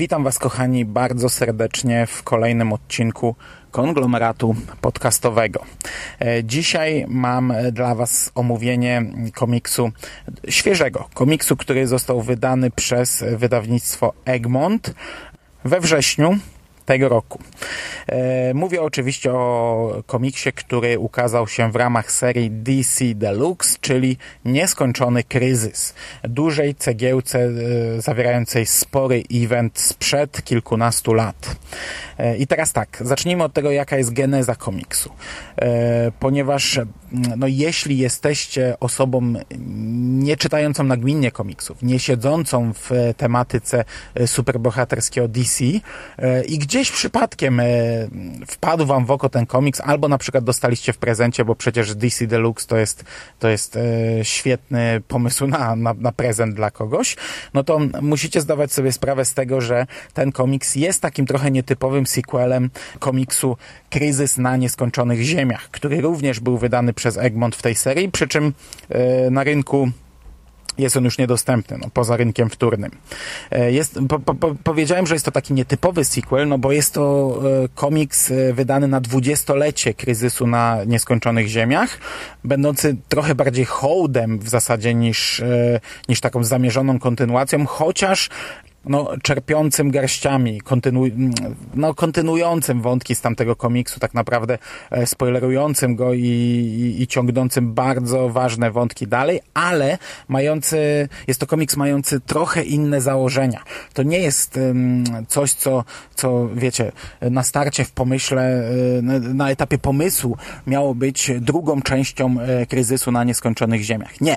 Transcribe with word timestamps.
Witam 0.00 0.24
Was, 0.24 0.38
kochani, 0.38 0.84
bardzo 0.84 1.28
serdecznie 1.28 2.06
w 2.06 2.22
kolejnym 2.22 2.72
odcinku 2.72 3.34
konglomeratu 3.70 4.54
podcastowego. 4.80 5.64
E, 6.20 6.44
Dzisiaj 6.44 7.04
mam 7.08 7.52
dla 7.72 7.94
Was 7.94 8.32
omówienie 8.34 9.02
komiksu 9.34 9.92
świeżego, 10.48 11.08
komiksu, 11.14 11.56
który 11.56 11.86
został 11.86 12.22
wydany 12.22 12.70
przez 12.70 13.24
wydawnictwo 13.36 14.12
Egmont 14.24 14.94
we 15.64 15.80
wrześniu 15.80 16.38
tego 16.90 17.08
roku. 17.08 17.38
E, 18.06 18.54
Mówię 18.54 18.82
oczywiście 18.82 19.32
o 19.32 20.02
komiksie, 20.06 20.52
który 20.52 20.98
ukazał 20.98 21.48
się 21.48 21.72
w 21.72 21.76
ramach 21.76 22.12
serii 22.12 22.50
DC 22.50 23.04
Deluxe, 23.14 23.78
czyli 23.80 24.16
Nieskończony 24.44 25.24
Kryzys. 25.24 25.94
Dużej 26.22 26.74
cegiełce 26.74 27.38
e, 27.38 27.50
zawierającej 28.00 28.66
spory 28.66 29.22
event 29.34 29.78
sprzed 29.78 30.44
kilkunastu 30.44 31.14
lat. 31.14 31.56
E, 32.18 32.36
I 32.36 32.46
teraz 32.46 32.72
tak, 32.72 32.98
zacznijmy 33.00 33.44
od 33.44 33.52
tego, 33.52 33.70
jaka 33.70 33.96
jest 33.96 34.12
geneza 34.12 34.54
komiksu. 34.54 35.10
Ponieważ 36.20 36.80
no, 37.36 37.46
jeśli 37.46 37.98
jesteście 37.98 38.76
osobą 38.80 39.34
nie 39.98 40.36
czytającą 40.36 40.84
nagminnie 40.84 41.30
komiksów, 41.30 41.82
nie 41.82 41.98
siedzącą 41.98 42.72
w 42.72 42.90
tematyce 43.16 43.84
superbohaterskiego 44.26 45.28
DC 45.28 45.64
i 46.48 46.58
gdzieś 46.80 46.90
przypadkiem 46.90 47.62
wpadł 48.46 48.86
wam 48.86 49.06
w 49.06 49.10
oko 49.10 49.28
ten 49.28 49.46
komiks, 49.46 49.80
albo 49.80 50.08
na 50.08 50.18
przykład 50.18 50.44
dostaliście 50.44 50.92
w 50.92 50.98
prezencie, 50.98 51.44
bo 51.44 51.54
przecież 51.54 51.94
DC 51.94 52.26
Deluxe 52.26 52.66
to 52.66 52.76
jest, 52.76 53.04
to 53.38 53.48
jest 53.48 53.78
świetny 54.22 55.02
pomysł 55.08 55.46
na, 55.46 55.76
na, 55.76 55.94
na 55.94 56.12
prezent 56.12 56.54
dla 56.54 56.70
kogoś, 56.70 57.16
no 57.54 57.64
to 57.64 57.78
musicie 58.02 58.40
zdawać 58.40 58.72
sobie 58.72 58.92
sprawę 58.92 59.24
z 59.24 59.34
tego, 59.34 59.60
że 59.60 59.86
ten 60.14 60.32
komiks 60.32 60.74
jest 60.74 61.02
takim 61.02 61.26
trochę 61.26 61.50
nietypowym 61.50 62.06
sequelem 62.06 62.70
komiksu 62.98 63.56
Kryzys 63.90 64.38
na 64.38 64.56
nieskończonych 64.56 65.22
ziemiach, 65.22 65.70
który 65.70 66.00
również 66.00 66.40
był 66.40 66.58
wydany 66.58 66.92
przez 66.92 67.16
Egmont 67.16 67.56
w 67.56 67.62
tej 67.62 67.74
serii, 67.74 68.10
przy 68.10 68.28
czym 68.28 68.52
na 69.30 69.44
rynku 69.44 69.90
jest 70.82 70.96
on 70.96 71.04
już 71.04 71.18
niedostępny, 71.18 71.78
no, 71.82 71.88
poza 71.94 72.16
rynkiem 72.16 72.50
wtórnym. 72.50 72.90
Jest, 73.68 73.98
po, 74.08 74.18
po, 74.18 74.54
powiedziałem, 74.64 75.06
że 75.06 75.14
jest 75.14 75.24
to 75.24 75.30
taki 75.30 75.54
nietypowy 75.54 76.04
sequel, 76.04 76.48
no 76.48 76.58
bo 76.58 76.72
jest 76.72 76.94
to 76.94 77.34
e, 77.64 77.68
komiks 77.74 78.32
wydany 78.52 78.88
na 78.88 79.00
dwudziestolecie 79.00 79.94
kryzysu 79.94 80.46
na 80.46 80.84
nieskończonych 80.84 81.48
ziemiach, 81.48 81.98
będący 82.44 82.96
trochę 83.08 83.34
bardziej 83.34 83.64
hołdem 83.64 84.38
w 84.38 84.48
zasadzie 84.48 84.94
niż, 84.94 85.40
e, 85.40 85.80
niż 86.08 86.20
taką 86.20 86.44
zamierzoną 86.44 86.98
kontynuacją, 86.98 87.66
chociaż 87.66 88.30
no, 88.84 89.10
czerpiącym 89.22 89.90
garściami, 89.90 90.60
kontynu, 90.60 91.04
no, 91.74 91.94
kontynuującym 91.94 92.82
wątki 92.82 93.14
z 93.14 93.20
tamtego 93.20 93.56
komiksu, 93.56 94.00
tak 94.00 94.14
naprawdę 94.14 94.58
e, 94.90 95.06
spoilerującym 95.06 95.96
go 95.96 96.14
i, 96.14 96.20
i, 96.20 97.02
i, 97.02 97.06
ciągnącym 97.06 97.74
bardzo 97.74 98.28
ważne 98.28 98.70
wątki 98.70 99.06
dalej, 99.06 99.40
ale 99.54 99.98
mający, 100.28 101.08
jest 101.26 101.40
to 101.40 101.46
komiks 101.46 101.76
mający 101.76 102.20
trochę 102.20 102.62
inne 102.62 103.00
założenia. 103.00 103.62
To 103.94 104.02
nie 104.02 104.18
jest 104.18 104.56
um, 104.56 105.04
coś, 105.28 105.52
co, 105.52 105.84
co, 106.14 106.48
wiecie, 106.54 106.92
na 107.20 107.42
starcie 107.42 107.84
w 107.84 107.92
pomyśle, 107.92 108.62
na, 109.02 109.18
na 109.18 109.50
etapie 109.50 109.78
pomysłu 109.78 110.36
miało 110.66 110.94
być 110.94 111.30
drugą 111.40 111.82
częścią 111.82 112.40
e, 112.40 112.66
kryzysu 112.66 113.12
na 113.12 113.24
nieskończonych 113.24 113.82
ziemiach. 113.82 114.20
Nie. 114.20 114.36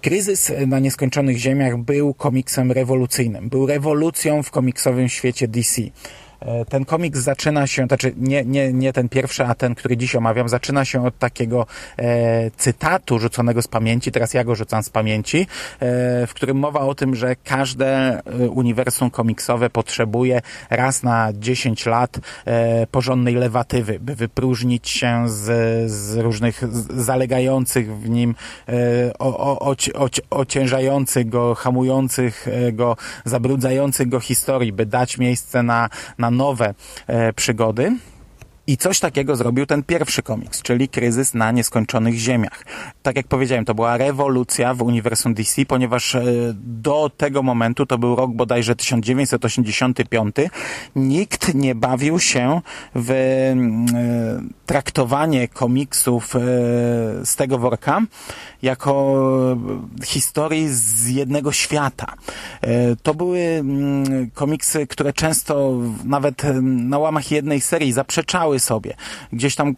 Kryzys 0.00 0.52
na 0.66 0.78
nieskończonych 0.78 1.36
ziemiach 1.36 1.76
był 1.76 2.14
komiksem 2.14 2.72
rewolucyjnym. 2.72 3.48
Był 3.48 3.66
rewolucyjnym 3.66 3.83
rewolucją 3.84 4.42
w 4.42 4.50
komiksowym 4.50 5.08
świecie 5.08 5.48
DC. 5.48 5.82
Ten 6.68 6.84
komiks 6.84 7.20
zaczyna 7.20 7.66
się, 7.66 7.86
znaczy 7.86 8.12
nie, 8.16 8.44
nie, 8.44 8.72
nie 8.72 8.92
ten 8.92 9.08
pierwszy, 9.08 9.44
a 9.44 9.54
ten, 9.54 9.74
który 9.74 9.96
dziś 9.96 10.16
omawiam, 10.16 10.48
zaczyna 10.48 10.84
się 10.84 11.06
od 11.06 11.18
takiego 11.18 11.66
e, 11.98 12.50
cytatu 12.50 13.18
rzuconego 13.18 13.62
z 13.62 13.68
pamięci, 13.68 14.12
teraz 14.12 14.34
ja 14.34 14.44
go 14.44 14.54
rzucam 14.54 14.82
z 14.82 14.90
pamięci, 14.90 15.38
e, 15.40 15.46
w 16.26 16.34
którym 16.34 16.56
mowa 16.56 16.80
o 16.80 16.94
tym, 16.94 17.14
że 17.14 17.36
każde 17.36 18.20
uniwersum 18.50 19.10
komiksowe 19.10 19.70
potrzebuje 19.70 20.40
raz 20.70 21.02
na 21.02 21.32
10 21.32 21.86
lat 21.86 22.20
e, 22.44 22.86
porządnej 22.86 23.34
lewatywy, 23.34 24.00
by 24.00 24.14
wypróżnić 24.14 24.88
się 24.88 25.28
z, 25.28 25.90
z 25.90 26.16
różnych 26.16 26.62
zalegających 27.02 27.96
w 27.96 28.08
nim, 28.08 28.34
e, 28.68 28.72
o, 29.18 29.58
o, 29.58 29.74
o, 29.94 30.08
ociężających 30.30 31.28
go, 31.28 31.54
hamujących 31.54 32.46
go, 32.72 32.96
zabrudzających 33.24 34.08
go 34.08 34.20
historii, 34.20 34.72
by 34.72 34.86
dać 34.86 35.18
miejsce 35.18 35.62
na, 35.62 35.88
na 36.18 36.30
nowe 36.34 36.74
e, 37.06 37.32
przygody. 37.32 37.96
I 38.66 38.76
coś 38.76 39.00
takiego 39.00 39.36
zrobił 39.36 39.66
ten 39.66 39.82
pierwszy 39.82 40.22
komiks, 40.22 40.62
czyli 40.62 40.88
Kryzys 40.88 41.34
na 41.34 41.52
nieskończonych 41.52 42.14
ziemiach. 42.14 42.64
Tak 43.02 43.16
jak 43.16 43.26
powiedziałem, 43.26 43.64
to 43.64 43.74
była 43.74 43.96
rewolucja 43.96 44.74
w 44.74 44.82
uniwersum 44.82 45.34
DC, 45.34 45.66
ponieważ 45.66 46.16
do 46.54 47.10
tego 47.16 47.42
momentu, 47.42 47.86
to 47.86 47.98
był 47.98 48.16
rok 48.16 48.30
bodajże 48.32 48.76
1985, 48.76 50.36
nikt 50.96 51.54
nie 51.54 51.74
bawił 51.74 52.18
się 52.18 52.60
w 52.94 53.12
traktowanie 54.66 55.48
komiksów 55.48 56.34
z 57.24 57.36
tego 57.36 57.58
worka 57.58 58.00
jako 58.62 59.16
historii 60.04 60.68
z 60.68 61.08
jednego 61.08 61.52
świata. 61.52 62.14
To 63.02 63.14
były 63.14 63.64
komiksy, 64.34 64.86
które 64.86 65.12
często 65.12 65.72
nawet 66.04 66.42
na 66.62 66.98
łamach 66.98 67.30
jednej 67.30 67.60
serii 67.60 67.92
zaprzeczały 67.92 68.53
sobie. 68.60 68.94
Gdzieś 69.32 69.54
tam 69.54 69.68
e, 69.68 69.74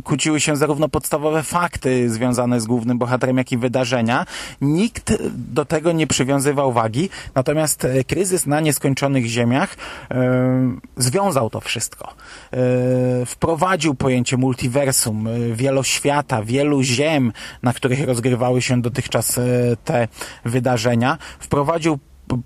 kłóciły 0.00 0.40
się 0.40 0.56
zarówno 0.56 0.88
podstawowe 0.88 1.42
fakty 1.42 2.10
związane 2.10 2.60
z 2.60 2.66
głównym 2.66 2.98
bohaterem, 2.98 3.38
jak 3.38 3.52
i 3.52 3.58
wydarzenia. 3.58 4.26
Nikt 4.60 5.12
do 5.32 5.64
tego 5.64 5.92
nie 5.92 6.06
przywiązywał 6.06 6.72
wagi, 6.72 7.08
natomiast 7.34 7.86
kryzys 8.06 8.46
na 8.46 8.60
nieskończonych 8.60 9.26
ziemiach 9.26 9.76
e, 10.10 10.76
związał 10.96 11.50
to 11.50 11.60
wszystko. 11.60 12.14
E, 12.52 13.26
wprowadził 13.26 13.94
pojęcie 13.94 14.36
multiversum, 14.36 15.28
wieloświata, 15.52 16.42
wielu 16.42 16.82
ziem, 16.82 17.32
na 17.62 17.72
których 17.72 18.06
rozgrywały 18.06 18.62
się 18.62 18.82
dotychczas 18.82 19.40
te 19.84 20.08
wydarzenia. 20.44 21.18
Wprowadził 21.38 21.98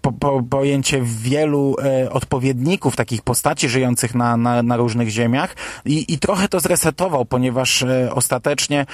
po, 0.02 0.12
po, 0.12 0.42
pojęcie 0.42 1.00
wielu 1.02 1.76
e, 1.84 2.10
odpowiedników 2.10 2.96
takich 2.96 3.22
postaci 3.22 3.68
żyjących 3.68 4.14
na, 4.14 4.36
na, 4.36 4.62
na 4.62 4.76
różnych 4.76 5.08
ziemiach 5.08 5.56
i, 5.84 6.14
i 6.14 6.18
trochę 6.18 6.48
to 6.48 6.60
zresetował, 6.60 7.24
ponieważ 7.24 7.82
e, 7.82 8.10
ostatecznie 8.14 8.86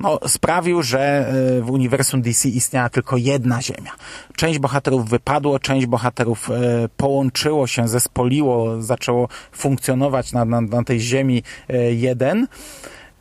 no, 0.00 0.18
sprawił, 0.26 0.82
że 0.82 1.00
e, 1.00 1.60
w 1.62 1.70
uniwersum 1.70 2.22
DC 2.22 2.48
istniała 2.48 2.88
tylko 2.88 3.16
jedna 3.16 3.62
Ziemia. 3.62 3.90
Część 4.36 4.58
bohaterów 4.58 5.08
wypadło, 5.08 5.58
część 5.58 5.86
bohaterów 5.86 6.50
e, 6.50 6.88
połączyło 6.96 7.66
się, 7.66 7.88
zespoliło, 7.88 8.82
zaczęło 8.82 9.28
funkcjonować 9.52 10.32
na, 10.32 10.44
na, 10.44 10.60
na 10.60 10.84
tej 10.84 11.00
Ziemi 11.00 11.42
e, 11.68 11.92
jeden. 11.94 12.46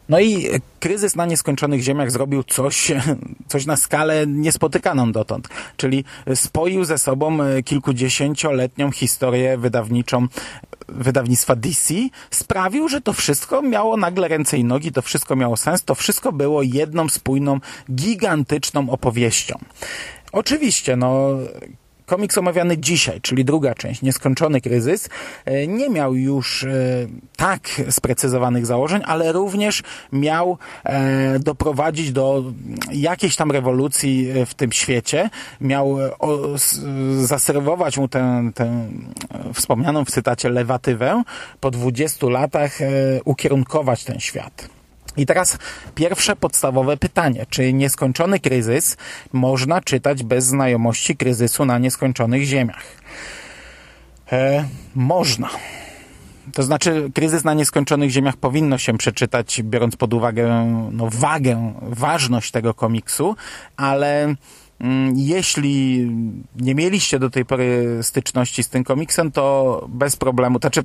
No 0.10 0.20
i 0.20 0.50
kryzys 0.80 1.16
na 1.16 1.26
nieskończonych 1.26 1.82
ziemiach 1.82 2.12
zrobił 2.12 2.44
coś, 2.44 2.92
coś 3.48 3.66
na 3.66 3.76
skalę 3.76 4.28
niespotykaną 4.28 5.12
dotąd, 5.12 5.48
czyli 5.78 6.04
spoił 6.36 6.86
ze 6.86 6.98
sobą 6.98 7.38
kilkudziesięcioletnią 7.66 8.92
historię 8.92 9.58
wydawniczą 9.58 10.28
wydawnictwa 10.88 11.56
DC, 11.56 11.94
sprawił, 12.32 12.90
że 12.90 13.02
to 13.02 13.14
wszystko 13.14 13.62
miało 13.62 13.98
nagle 13.98 14.28
ręce 14.28 14.58
i 14.58 14.64
nogi, 14.64 14.92
to 14.92 15.02
wszystko 15.02 15.36
miało 15.36 15.58
sens, 15.58 15.84
to 15.84 15.96
wszystko 15.96 16.32
było 16.32 16.64
jedną 16.64 17.10
spójną, 17.10 17.60
gigantyczną 17.92 18.90
opowieścią. 18.90 19.60
Oczywiście, 20.32 20.96
no, 20.96 21.38
komiks 22.10 22.38
omawiany 22.38 22.78
dzisiaj, 22.78 23.22
czyli 23.22 23.46
druga 23.46 23.76
część, 23.76 24.02
Nieskończony 24.02 24.62
Kryzys, 24.62 25.10
e, 25.46 25.68
nie 25.68 25.90
miał 25.90 26.16
już 26.16 26.64
e, 26.64 26.70
tak 27.36 27.82
sprecyzowanych 27.90 28.66
założeń, 28.66 29.02
ale 29.06 29.32
również 29.32 29.84
miał 30.12 30.58
e, 30.84 31.40
doprowadzić 31.40 32.12
do 32.12 32.44
jakiejś 32.92 33.36
tam 33.36 33.52
rewolucji 33.52 34.28
w 34.46 34.54
tym 34.54 34.72
świecie, 34.72 35.30
miał 35.62 35.98
zaserwować 37.22 37.98
mu 37.98 38.08
tę, 38.08 38.52
tę 38.56 38.90
wspomnianą 39.54 40.06
w 40.06 40.12
cytacie 40.12 40.50
lewatywę, 40.50 41.24
po 41.60 41.72
20 41.72 42.28
latach 42.30 42.80
ukierunkować 43.26 44.04
ten 44.04 44.20
świat. 44.20 44.79
I 45.20 45.26
teraz 45.26 45.58
pierwsze 45.96 46.36
podstawowe 46.36 46.98
pytanie. 46.98 47.46
Czy 47.50 47.74
nieskończony 47.74 48.40
kryzys 48.40 48.98
można 49.34 49.82
czytać 49.82 50.24
bez 50.24 50.46
znajomości 50.46 51.18
kryzysu 51.18 51.66
na 51.66 51.78
nieskończonych 51.78 52.44
ziemiach? 52.44 52.84
E, 54.32 54.66
można. 54.96 55.50
To 56.54 56.64
znaczy, 56.64 57.12
kryzys 57.16 57.44
na 57.44 57.54
nieskończonych 57.54 58.10
ziemiach 58.10 58.38
powinno 58.38 58.78
się 58.78 58.98
przeczytać, 58.98 59.62
biorąc 59.64 59.96
pod 59.96 60.14
uwagę 60.14 60.66
no, 60.92 61.08
wagę, 61.10 61.74
ważność 61.82 62.52
tego 62.52 62.74
komiksu, 62.74 63.36
ale 63.78 64.36
jeśli 65.16 66.08
nie 66.56 66.76
mieliście 66.76 67.20
do 67.20 67.30
tej 67.30 67.46
pory 67.46 68.00
styczności 68.02 68.64
z 68.64 68.70
tym 68.70 68.84
komiksem, 68.84 69.32
to 69.32 69.86
bez 69.90 70.16
problemu, 70.16 70.60
znaczy, 70.60 70.84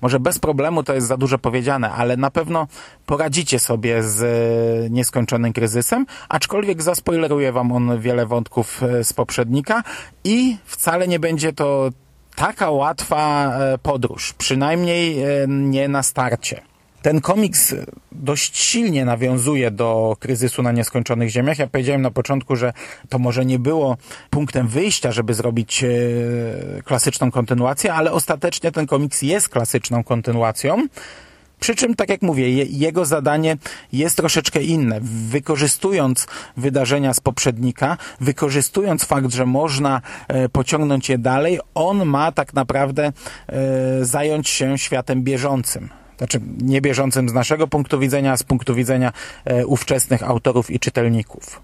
może 0.00 0.20
bez 0.20 0.38
problemu 0.38 0.82
to 0.82 0.94
jest 0.94 1.06
za 1.06 1.16
dużo 1.16 1.38
powiedziane, 1.38 1.90
ale 1.92 2.16
na 2.16 2.30
pewno 2.30 2.66
poradzicie 3.06 3.58
sobie 3.58 4.02
z 4.02 4.22
e, 4.22 4.90
nieskończonym 4.90 5.52
kryzysem, 5.52 6.06
aczkolwiek 6.28 6.82
zaspoileruje 6.82 7.52
wam 7.52 7.72
on 7.72 8.00
wiele 8.00 8.26
wątków 8.26 8.82
e, 8.82 9.04
z 9.04 9.12
poprzednika 9.12 9.82
i 10.24 10.56
wcale 10.64 11.08
nie 11.08 11.18
będzie 11.18 11.52
to 11.52 11.90
taka 12.34 12.70
łatwa 12.70 13.52
e, 13.58 13.78
podróż, 13.78 14.32
przynajmniej 14.32 15.16
nie 15.48 15.88
na 15.88 16.02
starcie. 16.02 16.62
Ten 17.02 17.20
komiks 17.20 17.74
dość 18.12 18.56
silnie 18.56 19.04
nawiązuje 19.04 19.70
do 19.70 20.16
kryzysu 20.20 20.62
na 20.62 20.72
nieskończonych 20.72 21.28
ziemiach. 21.28 21.58
Ja 21.58 21.66
powiedziałem 21.66 22.02
na 22.02 22.10
początku, 22.10 22.56
że 22.56 22.72
to 23.08 23.18
może 23.18 23.44
nie 23.44 23.58
było 23.58 23.96
punktem 24.30 24.68
wyjścia, 24.68 25.12
żeby 25.12 25.34
zrobić 25.34 25.84
e, 25.84 25.88
klasyczną 26.84 27.30
kontynuację, 27.30 27.94
ale 27.94 28.12
ostatecznie 28.12 28.72
ten 28.72 28.86
komiks 28.86 29.22
jest 29.22 29.48
klasyczną 29.48 30.04
kontynuacją. 30.04 30.86
Przy 31.60 31.74
czym, 31.74 31.94
tak 31.94 32.08
jak 32.08 32.22
mówię, 32.22 32.64
jego 32.64 33.04
zadanie 33.04 33.56
jest 33.92 34.16
troszeczkę 34.16 34.62
inne. 34.62 34.98
Wykorzystując 35.02 36.26
wydarzenia 36.56 37.14
z 37.14 37.20
poprzednika, 37.20 37.96
wykorzystując 38.20 39.04
fakt, 39.04 39.32
że 39.32 39.46
można 39.46 40.00
e, 40.28 40.48
pociągnąć 40.48 41.08
je 41.08 41.18
dalej, 41.18 41.60
on 41.74 42.06
ma 42.06 42.32
tak 42.32 42.54
naprawdę 42.54 43.12
e, 43.48 44.04
zająć 44.04 44.48
się 44.48 44.78
światem 44.78 45.22
bieżącym 45.22 45.88
znaczy 46.18 46.40
nie 46.60 46.80
bieżącym 46.80 47.28
z 47.28 47.32
naszego 47.32 47.68
punktu 47.68 47.98
widzenia, 47.98 48.36
z 48.36 48.42
punktu 48.42 48.74
widzenia 48.74 49.12
e, 49.44 49.66
ówczesnych 49.66 50.22
autorów 50.22 50.70
i 50.70 50.80
czytelników. 50.80 51.60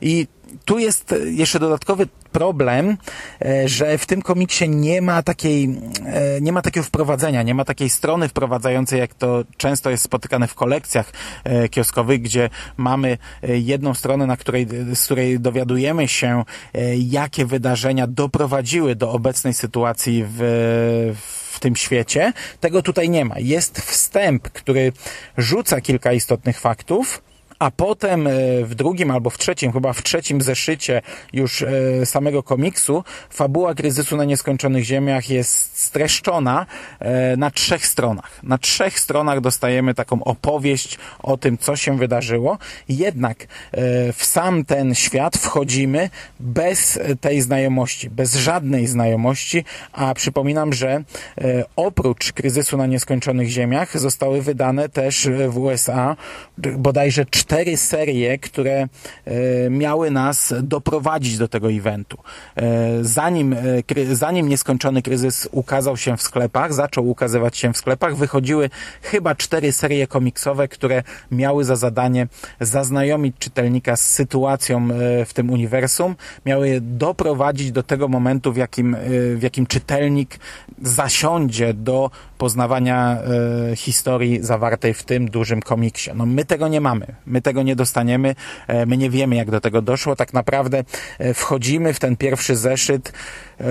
I 0.00 0.26
tu 0.64 0.78
jest 0.78 1.14
jeszcze 1.24 1.60
dodatkowy 1.60 2.06
problem, 2.32 2.96
e, 3.42 3.68
że 3.68 3.98
w 3.98 4.06
tym 4.06 4.22
komiksie 4.22 4.68
nie 4.68 5.02
ma 5.02 5.22
takiej, 5.22 5.64
e, 6.06 6.40
nie 6.40 6.52
ma 6.52 6.62
takiego 6.62 6.86
wprowadzenia, 6.86 7.42
nie 7.42 7.54
ma 7.54 7.64
takiej 7.64 7.90
strony 7.90 8.28
wprowadzającej, 8.28 8.98
jak 9.00 9.14
to 9.14 9.44
często 9.56 9.90
jest 9.90 10.04
spotykane 10.04 10.48
w 10.48 10.54
kolekcjach 10.54 11.12
e, 11.44 11.68
kioskowych, 11.68 12.22
gdzie 12.22 12.50
mamy 12.76 13.18
jedną 13.42 13.94
stronę, 13.94 14.26
na 14.26 14.36
której, 14.36 14.66
z 14.94 15.04
której 15.04 15.40
dowiadujemy 15.40 16.08
się, 16.08 16.44
jakie 16.98 17.46
wydarzenia 17.46 18.06
doprowadziły 18.06 18.96
do 18.96 19.10
obecnej 19.12 19.54
sytuacji 19.54 20.24
w, 20.26 20.36
w 21.16 21.35
w 21.56 21.60
tym 21.60 21.76
świecie. 21.76 22.32
Tego 22.60 22.82
tutaj 22.82 23.10
nie 23.10 23.24
ma. 23.24 23.34
Jest 23.38 23.80
wstęp, 23.80 24.48
który 24.50 24.92
rzuca 25.38 25.80
kilka 25.80 26.12
istotnych 26.12 26.60
faktów, 26.60 27.22
a 27.58 27.70
potem 27.70 28.26
e, 28.26 28.30
w 28.64 28.74
drugim 28.74 29.10
albo 29.10 29.30
w 29.30 29.38
trzecim, 29.38 29.72
chyba 29.72 29.92
w 29.92 30.02
trzecim 30.02 30.40
zeszycie 30.40 31.02
już 31.32 31.62
e, 31.62 32.06
samego 32.06 32.42
komiksu, 32.42 33.04
fabuła 33.30 33.74
kryzysu 33.74 34.16
na 34.16 34.24
nieskończonych 34.24 34.84
ziemiach 34.84 35.30
jest 35.30 35.78
streszczona 35.78 36.66
e, 36.98 37.36
na 37.36 37.50
trzech 37.50 37.86
stronach. 37.86 38.42
Na 38.42 38.58
trzech 38.58 39.00
stronach 39.00 39.40
dostajemy 39.40 39.94
taką 39.94 40.24
opowieść 40.24 40.98
o 41.22 41.36
tym, 41.36 41.58
co 41.58 41.76
się 41.76 41.98
wydarzyło. 41.98 42.58
Jednak 42.88 43.46
w 44.12 44.24
sam 44.24 44.64
ten 44.64 44.94
świat 44.94 45.36
wchodzimy 45.36 46.10
bez 46.40 46.98
tej 47.20 47.40
znajomości, 47.40 48.10
bez 48.10 48.34
żadnej 48.34 48.86
znajomości, 48.86 49.64
a 49.92 50.14
przypominam, 50.14 50.72
że 50.72 51.04
oprócz 51.76 52.32
kryzysu 52.32 52.76
na 52.76 52.86
nieskończonych 52.86 53.48
ziemiach 53.48 53.98
zostały 53.98 54.42
wydane 54.42 54.88
też 54.88 55.28
w 55.48 55.58
USA 55.58 56.16
bodajże 56.58 57.24
cztery 57.46 57.76
serie, 57.76 58.38
które 58.38 58.88
e, 59.24 59.70
miały 59.70 60.10
nas 60.10 60.54
doprowadzić 60.62 61.38
do 61.38 61.48
tego 61.48 61.72
eventu. 61.72 62.18
E, 62.56 62.64
zanim, 63.04 63.52
e, 63.52 64.14
zanim 64.14 64.48
nieskończony 64.48 65.02
kryzys 65.02 65.48
ukazał 65.52 65.96
się 65.96 66.16
w 66.16 66.22
sklepach, 66.22 66.74
zaczął 66.74 67.08
ukazywać 67.08 67.56
się 67.56 67.72
w 67.72 67.76
sklepach, 67.76 68.16
wychodziły 68.16 68.70
chyba 69.02 69.34
cztery 69.34 69.72
serie 69.72 70.06
komiksowe, 70.06 70.68
które 70.68 71.02
miały 71.30 71.64
za 71.64 71.76
zadanie 71.76 72.26
zaznajomić 72.60 73.36
czytelnika 73.38 73.96
z 73.96 74.00
sytuacją 74.00 74.88
w 75.26 75.30
tym 75.34 75.50
uniwersum, 75.50 76.16
miały 76.46 76.80
doprowadzić 76.80 77.72
do 77.72 77.82
tego 77.82 78.08
momentu, 78.08 78.52
w 78.52 78.56
jakim, 78.56 78.96
w 79.36 79.42
jakim 79.42 79.66
czytelnik 79.66 80.38
zasiądzie 80.82 81.74
do 81.74 82.10
poznawania 82.38 83.18
historii 83.76 84.38
zawartej 84.42 84.94
w 84.94 85.02
tym 85.02 85.30
dużym 85.30 85.62
komiksie. 85.62 86.10
No 86.14 86.26
my 86.26 86.44
tego 86.44 86.68
nie 86.68 86.80
mamy. 86.80 87.06
My 87.26 87.42
tego 87.42 87.62
nie 87.62 87.76
dostaniemy. 87.76 88.34
E, 88.66 88.86
my 88.86 88.96
nie 88.96 89.10
wiemy, 89.10 89.36
jak 89.36 89.50
do 89.50 89.60
tego 89.60 89.82
doszło. 89.82 90.16
Tak 90.16 90.32
naprawdę 90.32 90.84
e, 91.18 91.34
wchodzimy 91.34 91.94
w 91.94 91.98
ten 91.98 92.16
pierwszy 92.16 92.56
zeszyt, 92.56 93.12
e, 93.60 93.64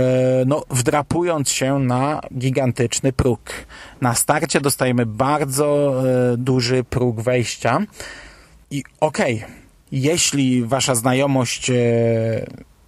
no, 0.45 0.63
wdrapując 0.69 1.49
się 1.49 1.79
na 1.79 2.21
gigantyczny 2.37 3.13
próg. 3.13 3.39
Na 4.01 4.15
starcie 4.15 4.61
dostajemy 4.61 5.05
bardzo 5.05 6.03
duży 6.37 6.83
próg 6.83 7.21
wejścia. 7.21 7.79
I 8.71 8.83
okej, 8.99 9.35
okay, 9.35 9.49
jeśli 9.91 10.65
wasza 10.65 10.95
znajomość 10.95 11.71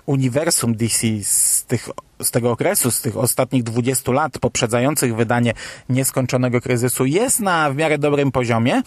uniwersum 0.05 0.75
DC 0.75 1.07
z, 1.23 1.65
tych, 1.65 1.89
z 2.21 2.31
tego 2.31 2.51
okresu, 2.51 2.91
z 2.91 3.01
tych 3.01 3.17
ostatnich 3.17 3.63
20 3.63 4.11
lat 4.11 4.39
poprzedzających 4.39 5.15
wydanie 5.15 5.53
nieskończonego 5.89 6.61
kryzysu 6.61 7.05
jest 7.05 7.39
na 7.39 7.69
w 7.69 7.75
miarę 7.75 7.97
dobrym 7.97 8.31
poziomie, 8.31 8.81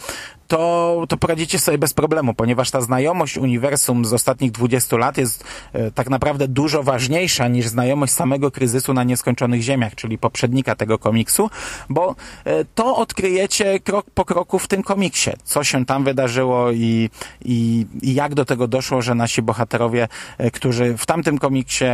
to, 0.50 1.05
to 1.09 1.17
poradzicie 1.17 1.59
sobie 1.59 1.79
bez 1.79 1.94
problemu, 1.94 2.35
ponieważ 2.35 2.71
ta 2.71 2.81
znajomość 2.81 3.38
uniwersum 3.38 4.05
z 4.05 4.12
ostatnich 4.12 4.50
20 4.50 4.97
lat 4.97 5.19
jest 5.19 5.44
e, 5.73 5.91
tak 5.91 6.11
naprawdę 6.11 6.49
dużo 6.49 6.82
ważniejsza 6.82 7.49
niż 7.49 7.67
znajomość 7.67 8.12
samego 8.12 8.50
kryzysu 8.50 8.94
na 8.94 9.05
nieskończonych 9.05 9.63
ziemiach, 9.63 9.94
czyli 9.94 10.19
poprzednika 10.19 10.75
tego 10.75 10.99
komiksu, 10.99 11.51
bo 11.89 12.15
e, 12.44 12.65
to 12.65 12.96
odkryjecie 12.96 13.81
krok 13.81 14.10
po 14.10 14.25
kroku 14.25 14.58
w 14.58 14.69
tym 14.69 14.82
komiksie, 14.82 15.31
co 15.44 15.65
się 15.65 15.87
tam 15.87 16.05
wydarzyło 16.05 16.70
i, 16.70 17.10
i, 17.44 17.87
i 18.03 18.15
jak 18.15 18.34
do 18.34 18.44
tego 18.44 18.69
doszło, 18.69 19.03
że 19.03 19.15
nasi 19.15 19.43
bohaterowie, 19.43 20.08
e, 20.39 20.51
którzy 20.51 20.96
w 20.99 21.06
tamtym 21.06 21.39
komiksie 21.39 21.84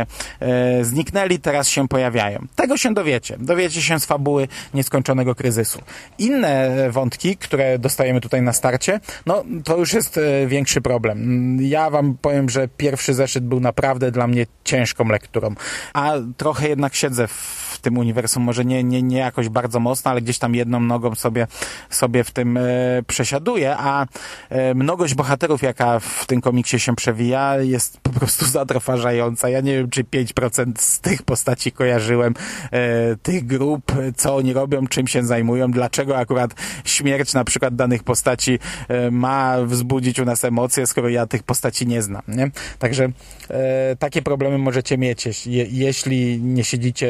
zniknęli, 0.81 1.26
teraz 1.39 1.69
się 1.69 1.87
pojawiają. 1.87 2.47
Tego 2.55 2.77
się 2.77 2.93
dowiecie. 2.93 3.37
Dowiecie 3.39 3.81
się 3.81 3.99
z 3.99 4.05
fabuły 4.05 4.47
nieskończonego 4.73 5.35
kryzysu. 5.35 5.81
Inne 6.17 6.87
wątki, 6.91 7.37
które 7.37 7.79
dostajemy 7.79 8.21
tutaj 8.21 8.41
na 8.41 8.53
starcie, 8.53 8.99
no 9.25 9.43
to 9.63 9.77
już 9.77 9.93
jest 9.93 10.17
e, 10.17 10.47
większy 10.47 10.81
problem. 10.81 11.57
Ja 11.61 11.89
wam 11.89 12.17
powiem, 12.21 12.49
że 12.49 12.67
pierwszy 12.67 13.13
zeszyt 13.13 13.45
był 13.45 13.59
naprawdę 13.59 14.11
dla 14.11 14.27
mnie 14.27 14.45
ciężką 14.63 15.07
lekturą, 15.07 15.55
a 15.93 16.13
trochę 16.37 16.69
jednak 16.69 16.95
siedzę 16.95 17.27
w 17.27 17.79
tym 17.81 17.97
uniwersum, 17.97 18.43
może 18.43 18.65
nie, 18.65 18.83
nie, 18.83 19.03
nie 19.03 19.17
jakoś 19.17 19.49
bardzo 19.49 19.79
mocno, 19.79 20.11
ale 20.11 20.21
gdzieś 20.21 20.39
tam 20.39 20.55
jedną 20.55 20.79
nogą 20.79 21.15
sobie, 21.15 21.47
sobie 21.89 22.23
w 22.23 22.31
tym 22.31 22.57
e, 22.57 22.61
przesiaduję, 23.07 23.75
a 23.77 24.05
e, 24.49 24.73
mnogość 24.73 25.15
bohaterów, 25.15 25.61
jaka 25.61 25.99
w 25.99 26.25
tym 26.25 26.41
komiksie 26.41 26.79
się 26.79 26.95
przewija, 26.95 27.57
jest 27.57 27.99
po 27.99 28.09
prostu 28.09 28.45
zatrważająca. 28.45 29.49
Ja 29.49 29.61
nie 29.61 29.73
wiem, 29.73 29.89
czy 29.89 30.03
5% 30.03 30.71
z 30.77 30.99
tych 30.99 31.16
postaci 31.21 31.71
kojarzyłem, 31.71 32.33
e, 32.71 33.15
tych 33.15 33.45
grup, 33.45 33.91
co 34.17 34.35
oni 34.35 34.53
robią, 34.53 34.87
czym 34.87 35.07
się 35.07 35.25
zajmują, 35.25 35.71
dlaczego 35.71 36.17
akurat 36.17 36.51
śmierć 36.85 37.33
na 37.33 37.43
przykład 37.43 37.75
danych 37.75 38.03
postaci 38.03 38.59
e, 38.87 39.11
ma 39.11 39.57
wzbudzić 39.63 40.19
u 40.19 40.25
nas 40.25 40.43
emocje, 40.43 40.87
skoro 40.87 41.09
ja 41.09 41.27
tych 41.27 41.43
postaci 41.43 41.87
nie 41.87 42.01
znam. 42.01 42.21
Nie? 42.27 42.51
Także 42.79 43.09
e, 43.49 43.95
takie 43.95 44.21
problemy 44.21 44.57
możecie 44.57 44.97
mieć, 44.97 45.47
je, 45.47 45.65
jeśli 45.69 46.41
nie 46.41 46.63
siedzicie 46.63 47.07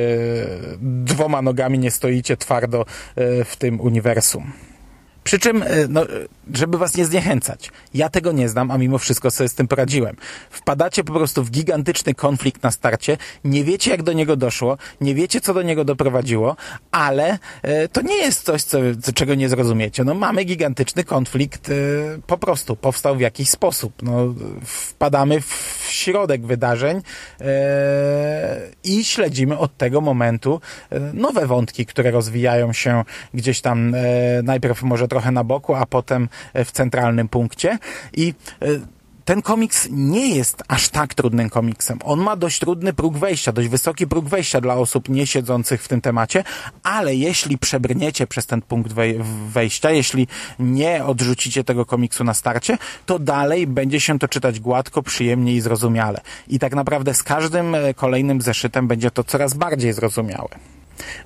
dwoma 0.81 1.41
nogami, 1.41 1.79
nie 1.79 1.91
stoicie 1.91 2.37
twardo 2.37 2.85
w 3.45 3.55
tym 3.57 3.81
uniwersum. 3.81 4.51
Przy 5.27 5.39
czym, 5.39 5.63
e, 5.63 5.67
no, 5.89 6.05
żeby 6.53 6.77
was 6.77 6.97
nie 6.97 7.05
zniechęcać, 7.05 7.71
ja 7.93 8.09
tego 8.09 8.31
nie 8.31 8.49
znam, 8.49 8.71
a 8.71 8.77
mimo 8.77 8.97
wszystko 8.97 9.31
sobie 9.31 9.49
z 9.49 9.53
tym 9.53 9.67
poradziłem. 9.67 10.15
Wpadacie 10.49 11.03
po 11.03 11.13
prostu 11.13 11.43
w 11.43 11.51
gigantyczny 11.51 12.13
konflikt 12.13 12.63
na 12.63 12.71
starcie, 12.71 13.17
nie 13.43 13.63
wiecie 13.63 13.91
jak 13.91 14.03
do 14.03 14.13
niego 14.13 14.35
doszło, 14.35 14.77
nie 15.01 15.15
wiecie 15.15 15.41
co 15.41 15.53
do 15.53 15.61
niego 15.61 15.85
doprowadziło, 15.85 16.55
ale 16.91 17.39
e, 17.61 17.87
to 17.87 18.01
nie 18.01 18.15
jest 18.15 18.43
coś, 18.43 18.63
co, 18.63 18.79
czego 19.15 19.35
nie 19.35 19.49
zrozumiecie. 19.49 20.03
No 20.03 20.13
mamy 20.13 20.43
gigantyczny 20.43 21.03
konflikt, 21.03 21.69
e, 21.69 21.73
po 22.27 22.37
prostu 22.37 22.75
powstał 22.75 23.15
w 23.15 23.19
jakiś 23.19 23.49
sposób. 23.49 23.93
No, 24.01 24.33
wpadamy 24.65 25.41
w 25.41 25.85
środek 25.89 26.45
wydarzeń 26.45 27.01
e, 27.41 28.59
i 28.83 29.03
śledzimy 29.03 29.57
od 29.57 29.77
tego 29.77 30.01
momentu 30.01 30.61
e, 30.91 30.99
nowe 30.99 31.47
wątki, 31.47 31.85
które 31.85 32.11
rozwijają 32.11 32.73
się 32.73 33.03
gdzieś 33.33 33.61
tam 33.61 33.95
e, 33.95 33.99
najpierw 34.43 34.83
może 34.83 35.07
trochę 35.07 35.16
na 35.31 35.43
boku, 35.43 35.75
a 35.75 35.85
potem 35.85 36.29
w 36.55 36.71
centralnym 36.71 37.29
punkcie 37.29 37.79
i 38.13 38.33
ten 39.27 39.41
komiks 39.41 39.87
nie 39.91 40.35
jest 40.35 40.63
aż 40.67 40.89
tak 40.89 41.13
trudnym 41.13 41.49
komiksem. 41.49 41.99
On 42.03 42.19
ma 42.19 42.35
dość 42.35 42.59
trudny 42.59 42.93
próg 42.93 43.17
wejścia, 43.17 43.51
dość 43.51 43.67
wysoki 43.67 44.07
próg 44.07 44.25
wejścia 44.25 44.61
dla 44.61 44.75
osób 44.75 45.09
nie 45.09 45.27
siedzących 45.27 45.83
w 45.83 45.87
tym 45.87 46.01
temacie, 46.01 46.43
ale 46.83 47.15
jeśli 47.15 47.57
przebrniecie 47.57 48.27
przez 48.27 48.45
ten 48.45 48.61
punkt 48.61 48.93
wejścia, 49.53 49.91
jeśli 49.91 50.27
nie 50.59 51.05
odrzucicie 51.05 51.63
tego 51.63 51.85
komiksu 51.85 52.23
na 52.23 52.33
starcie, 52.33 52.77
to 53.05 53.19
dalej 53.19 53.67
będzie 53.67 53.99
się 53.99 54.19
to 54.19 54.27
czytać 54.27 54.59
gładko, 54.59 55.03
przyjemnie 55.03 55.53
i 55.53 55.61
zrozumiale. 55.61 56.21
I 56.47 56.59
tak 56.59 56.75
naprawdę 56.75 57.13
z 57.13 57.23
każdym 57.23 57.75
e, 57.75 57.93
kolejnym 57.93 58.41
zeszytem 58.41 58.87
będzie 58.87 59.11
to 59.11 59.23
coraz 59.23 59.53
bardziej 59.53 59.93
zrozumiałe. 59.93 60.49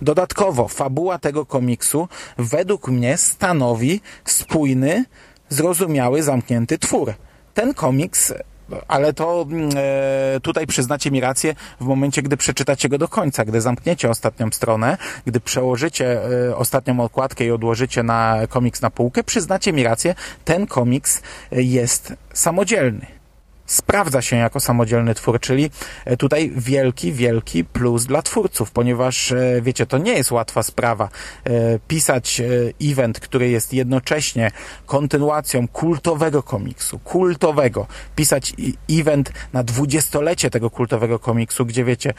Dodatkowo, 0.01 0.67
fabuła 0.67 1.17
tego 1.17 1.45
komiksu 1.45 2.07
według 2.37 2.87
mnie 2.87 3.17
stanowi 3.17 4.01
spójny, 4.25 5.05
zrozumiały, 5.49 6.23
zamknięty 6.23 6.77
twór. 6.77 7.13
Ten 7.53 7.73
komiks 7.73 8.33
ale 8.87 9.13
to 9.13 9.45
mm, 9.49 9.69
e, 9.75 10.39
tutaj 10.39 10.67
przyznacie 10.67 11.11
mi 11.11 11.19
rację 11.21 11.55
w 11.81 11.85
momencie, 11.85 12.21
gdy 12.21 12.37
przeczytacie 12.37 12.89
go 12.89 12.97
do 12.97 13.07
końca, 13.07 13.45
gdy 13.45 13.61
zamkniecie 13.61 14.09
ostatnią 14.09 14.51
stronę, 14.51 14.97
gdy 15.25 15.39
przełożycie 15.39 16.21
e, 16.49 16.55
ostatnią 16.55 16.99
okładkę 16.99 17.45
i 17.45 17.51
odłożycie 17.51 18.03
na 18.03 18.37
komiks 18.49 18.81
na 18.81 18.89
półkę, 18.89 19.23
przyznacie 19.23 19.73
mi 19.73 19.83
rację, 19.83 20.15
ten 20.45 20.67
komiks 20.67 21.21
jest 21.51 22.13
samodzielny 22.33 23.20
sprawdza 23.71 24.21
się 24.21 24.35
jako 24.35 24.59
samodzielny 24.59 25.15
twór, 25.15 25.39
czyli 25.39 25.69
e, 26.05 26.17
tutaj 26.17 26.51
wielki, 26.55 27.11
wielki 27.13 27.63
plus 27.63 28.05
dla 28.05 28.21
twórców, 28.21 28.71
ponieważ 28.71 29.31
e, 29.31 29.61
wiecie, 29.61 29.85
to 29.85 29.97
nie 29.97 30.13
jest 30.13 30.31
łatwa 30.31 30.63
sprawa 30.63 31.09
e, 31.43 31.79
pisać 31.87 32.41
event, 32.81 33.19
który 33.19 33.49
jest 33.49 33.73
jednocześnie 33.73 34.51
kontynuacją 34.85 35.67
kultowego 35.67 36.43
komiksu, 36.43 36.99
kultowego, 36.99 37.87
pisać 38.15 38.53
event 38.91 39.31
na 39.53 39.63
dwudziestolecie 39.63 40.49
tego 40.49 40.69
kultowego 40.69 41.19
komiksu, 41.19 41.65
gdzie 41.65 41.83
wiecie, 41.85 42.13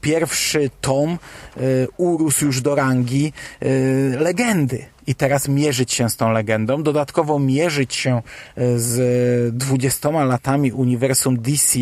pierwszy 0.00 0.70
tom 0.80 1.18
urósł 1.96 2.44
już 2.44 2.60
do 2.60 2.74
rangi 2.74 3.32
legendy. 4.18 4.84
I 5.10 5.14
teraz 5.14 5.48
mierzyć 5.48 5.92
się 5.92 6.10
z 6.10 6.16
tą 6.16 6.32
legendą, 6.32 6.82
dodatkowo 6.82 7.38
mierzyć 7.38 7.94
się 7.94 8.22
e, 8.56 8.78
z 8.78 9.56
dwudziestoma 9.56 10.24
latami 10.24 10.72
uniwersum 10.72 11.36
DC 11.36 11.78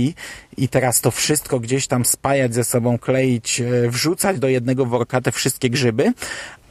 i 0.57 0.69
teraz 0.69 1.01
to 1.01 1.11
wszystko 1.11 1.61
gdzieś 1.61 1.87
tam 1.87 2.05
spajać 2.05 2.55
ze 2.55 2.65
sobą, 2.65 2.99
kleić, 2.99 3.61
e, 3.61 3.89
wrzucać 3.89 4.39
do 4.39 4.49
jednego 4.49 4.87
worka 4.87 5.21
te 5.21 5.33
wszystkie 5.33 5.71
grzyby, 5.71 6.13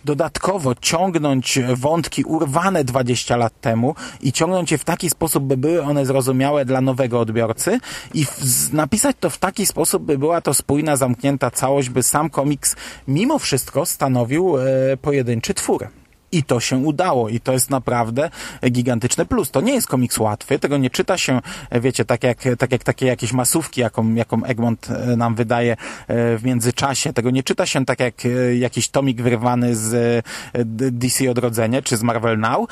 dodatkowo 0.05 0.75
ciągnąć 0.75 1.59
wątki 1.75 2.23
urwane 2.23 2.83
20 2.83 3.37
lat 3.37 3.61
temu 3.61 3.95
i 4.21 4.31
ciągnąć 4.31 4.71
je 4.71 4.77
w 4.77 4.83
taki 4.83 5.09
sposób, 5.09 5.43
by 5.43 5.57
były 5.57 5.83
one 5.83 6.05
zrozumiałe 6.05 6.65
dla 6.65 6.81
nowego 6.81 7.19
odbiorcy 7.19 7.79
i 8.13 8.25
napisać 8.73 9.15
to 9.19 9.29
w 9.29 9.37
taki 9.37 9.65
sposób, 9.65 10.03
by 10.03 10.17
była 10.17 10.41
to 10.41 10.53
spójna, 10.53 10.95
zamknięta 10.95 11.51
całość, 11.51 11.89
by 11.89 12.03
sam 12.03 12.29
komiks 12.29 12.75
mimo 13.07 13.39
wszystko 13.39 13.85
stanowił 13.85 14.57
e, 14.57 14.97
pojedynczy 14.97 15.53
twór. 15.53 15.87
I 16.31 16.43
to 16.43 16.59
się 16.59 16.77
udało 16.77 17.29
i 17.29 17.39
to 17.39 17.53
jest 17.53 17.69
naprawdę 17.69 18.29
gigantyczny 18.71 19.25
plus. 19.25 19.51
To 19.51 19.61
nie 19.61 19.73
jest 19.73 19.87
komiks 19.87 20.17
łatwy, 20.17 20.59
tego 20.59 20.77
nie 20.77 20.89
czyta 20.89 21.17
się, 21.17 21.39
wiecie, 21.71 22.05
tak 22.05 22.23
jak, 22.23 22.37
tak 22.57 22.71
jak 22.71 22.83
takie 22.83 23.05
jakieś 23.05 23.33
masówki, 23.33 23.81
jaką, 23.81 24.13
jaką 24.13 24.43
Egmont 24.43 24.87
e, 24.89 25.15
nam 25.15 25.35
wydaje 25.35 25.71
e, 25.73 26.37
w 26.37 26.43
międzyczasie. 26.43 27.13
Tego 27.13 27.29
nie 27.29 27.43
czyta 27.43 27.65
się 27.65 27.85
tak 27.85 27.99
jak 27.99 28.25
e, 28.25 28.55
jakiś 28.55 28.89
tomik 28.89 29.21
wyrwany 29.21 29.75
z 29.75 30.25
DC 30.75 31.31
Odrodzenie 31.31 31.81
czy 31.81 31.97
z 31.97 32.03
Marvel 32.03 32.39
Now. 32.39 32.69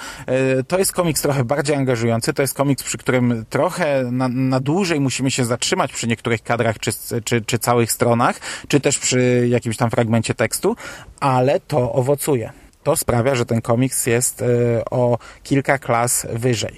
To 0.67 0.79
jest 0.79 0.91
komiks 0.91 1.21
trochę 1.21 1.43
bardziej 1.43 1.75
angażujący, 1.75 2.33
to 2.33 2.41
jest 2.41 2.53
komiks, 2.53 2.83
przy 2.83 2.97
którym 2.97 3.45
trochę 3.50 4.03
na, 4.12 4.27
na 4.27 4.59
dłużej 4.59 5.00
musimy 5.00 5.31
się 5.31 5.45
zatrzymać 5.45 5.93
przy 5.93 6.07
niektórych 6.07 6.43
kadrach 6.43 6.79
czy, 6.79 6.91
czy, 7.24 7.41
czy 7.41 7.59
całych 7.59 7.91
stronach, 7.91 8.39
czy 8.67 8.79
też 8.79 9.00
przy 9.00 9.47
jakimś 9.50 9.77
tam 9.77 9.89
fragmencie 9.89 10.33
tekstu, 10.33 10.75
ale 11.19 11.59
to 11.59 11.93
owocuje 11.93 12.64
to 12.85 12.95
sprawia, 12.95 13.35
że 13.35 13.45
ten 13.45 13.61
komiks 13.61 14.05
jest 14.05 14.41
e, 14.41 14.45
o 14.91 15.17
kilka 15.43 15.77
klas 15.77 16.27
wyżej. 16.33 16.75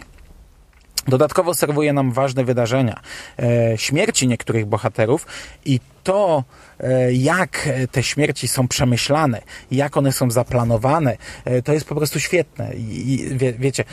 Dodatkowo 1.08 1.54
serwuje 1.54 1.94
nam 1.94 2.12
ważne 2.12 2.44
wydarzenia, 2.44 3.00
e, 3.40 3.78
śmierci 3.78 4.28
niektórych 4.28 4.66
bohaterów 4.66 5.28
i 5.66 5.80
to, 6.04 6.44
e, 6.80 7.14
jak 7.14 7.70
te 7.92 8.04
śmierci 8.04 8.48
są 8.48 8.68
przemyślane, 8.68 9.42
jak 9.72 9.98
one 9.98 10.12
są 10.12 10.32
zaplanowane, 10.32 11.18
to 11.64 11.74
jest 11.74 11.86
po 11.86 11.96
prostu 11.96 12.20
świetne. 12.20 12.74
I, 12.76 13.30
wie, 13.32 13.54
wiecie, 13.54 13.84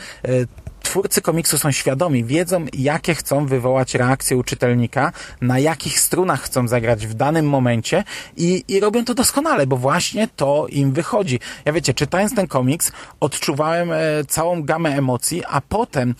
twórcy 0.85 1.21
komiksu 1.21 1.57
są 1.57 1.71
świadomi, 1.71 2.23
wiedzą, 2.23 2.65
jakie 2.73 3.15
chcą 3.15 3.45
wywołać 3.45 3.95
reakcję 3.95 4.37
u 4.37 4.43
czytelnika, 4.43 5.11
na 5.41 5.59
jakich 5.59 5.99
strunach 5.99 6.41
chcą 6.41 6.67
zagrać 6.67 7.07
w 7.07 7.13
danym 7.13 7.49
momencie 7.49 8.03
i, 8.37 8.63
i 8.67 8.79
robią 8.79 9.05
to 9.05 9.13
doskonale, 9.13 9.67
bo 9.67 9.77
właśnie 9.77 10.27
to 10.35 10.67
im 10.69 10.91
wychodzi. 10.91 11.39
Ja 11.65 11.73
wiecie, 11.73 11.93
czytając 11.93 12.35
ten 12.35 12.47
komiks, 12.47 12.91
odczuwałem 13.19 13.91
e, 13.91 13.97
całą 14.27 14.63
gamę 14.63 14.97
emocji, 14.97 15.43
a 15.47 15.61
potem 15.61 16.09
e, 16.09 16.15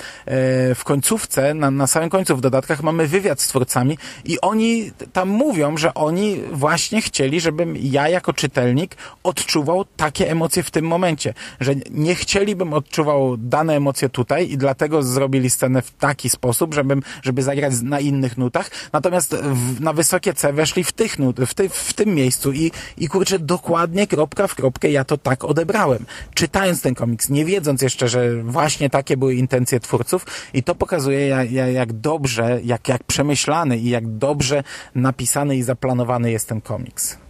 w 0.75 0.84
końcówce, 0.84 1.53
na, 1.53 1.72
na 1.72 1.88
samym 1.88 2.10
końcu 2.10 2.38
w 2.38 2.41
dodatkach 2.41 2.84
mamy 2.84 3.07
wywiad 3.07 3.41
z 3.41 3.48
twórcami 3.48 3.98
i 4.25 4.41
oni 4.41 4.91
tam 5.13 5.29
mówią, 5.29 5.77
że 5.77 5.93
oni 5.93 6.41
właśnie 6.51 7.01
chcieli, 7.01 7.39
żebym 7.41 7.77
ja 7.77 8.10
jako 8.10 8.34
czytelnik 8.34 8.95
odczuwał 9.24 9.86
takie 9.86 10.31
emocje 10.31 10.63
w 10.63 10.72
tym 10.72 10.86
momencie, 10.86 11.34
że 11.60 11.74
nie 11.91 12.15
chcieli, 12.15 12.55
odczuwał 12.72 13.38
dane 13.38 13.75
emocje 13.75 14.10
tutaj 14.10 14.54
i 14.55 14.57
dlatego 14.57 15.03
zrobili 15.03 15.50
scenę 15.50 15.81
w 15.81 15.91
taki 15.91 16.29
sposób, 16.29 16.74
żeby, 16.74 16.95
żeby 17.24 17.43
zagrać 17.43 17.74
na 17.83 18.00
innych 18.00 18.38
nutach, 18.38 18.69
natomiast 18.93 19.35
w, 19.35 19.81
na 19.81 19.93
wysokie 19.93 20.33
C 20.33 20.53
weszli 20.53 20.83
w, 20.83 20.91
tych 20.91 21.19
nut, 21.19 21.39
w, 21.39 21.53
ty, 21.53 21.69
w 21.69 21.93
tym 21.93 22.15
miejscu 22.15 22.51
i, 22.51 22.71
i 22.97 23.07
kurczę, 23.07 23.39
dokładnie 23.39 24.07
kropka 24.07 24.47
w 24.47 24.55
kropkę 24.55 24.91
ja 24.91 25.03
to 25.03 25.17
tak 25.17 25.43
odebrałem. 25.43 26.05
Czytając 26.33 26.81
ten 26.81 26.95
komiks, 26.95 27.29
nie 27.29 27.45
wiedząc 27.45 27.81
jeszcze, 27.81 28.07
że 28.07 28.43
właśnie 28.43 28.89
takie 28.89 29.17
były 29.17 29.35
intencje 29.35 29.79
twórców 29.79 30.25
i 30.53 30.63
to 30.63 30.75
pokazuje 30.75 31.27
jak, 31.27 31.51
jak 31.51 31.93
dobrze, 31.93 32.59
jak, 32.63 32.88
jak 32.88 33.03
przemyślany 33.03 33.77
i 33.77 33.89
jak 33.89 34.17
dobrze 34.17 34.63
napisany 34.95 35.57
i 35.57 35.63
zaplanowany 35.63 36.31
jest 36.31 36.50
ten 36.50 36.62
komiks 36.62 37.25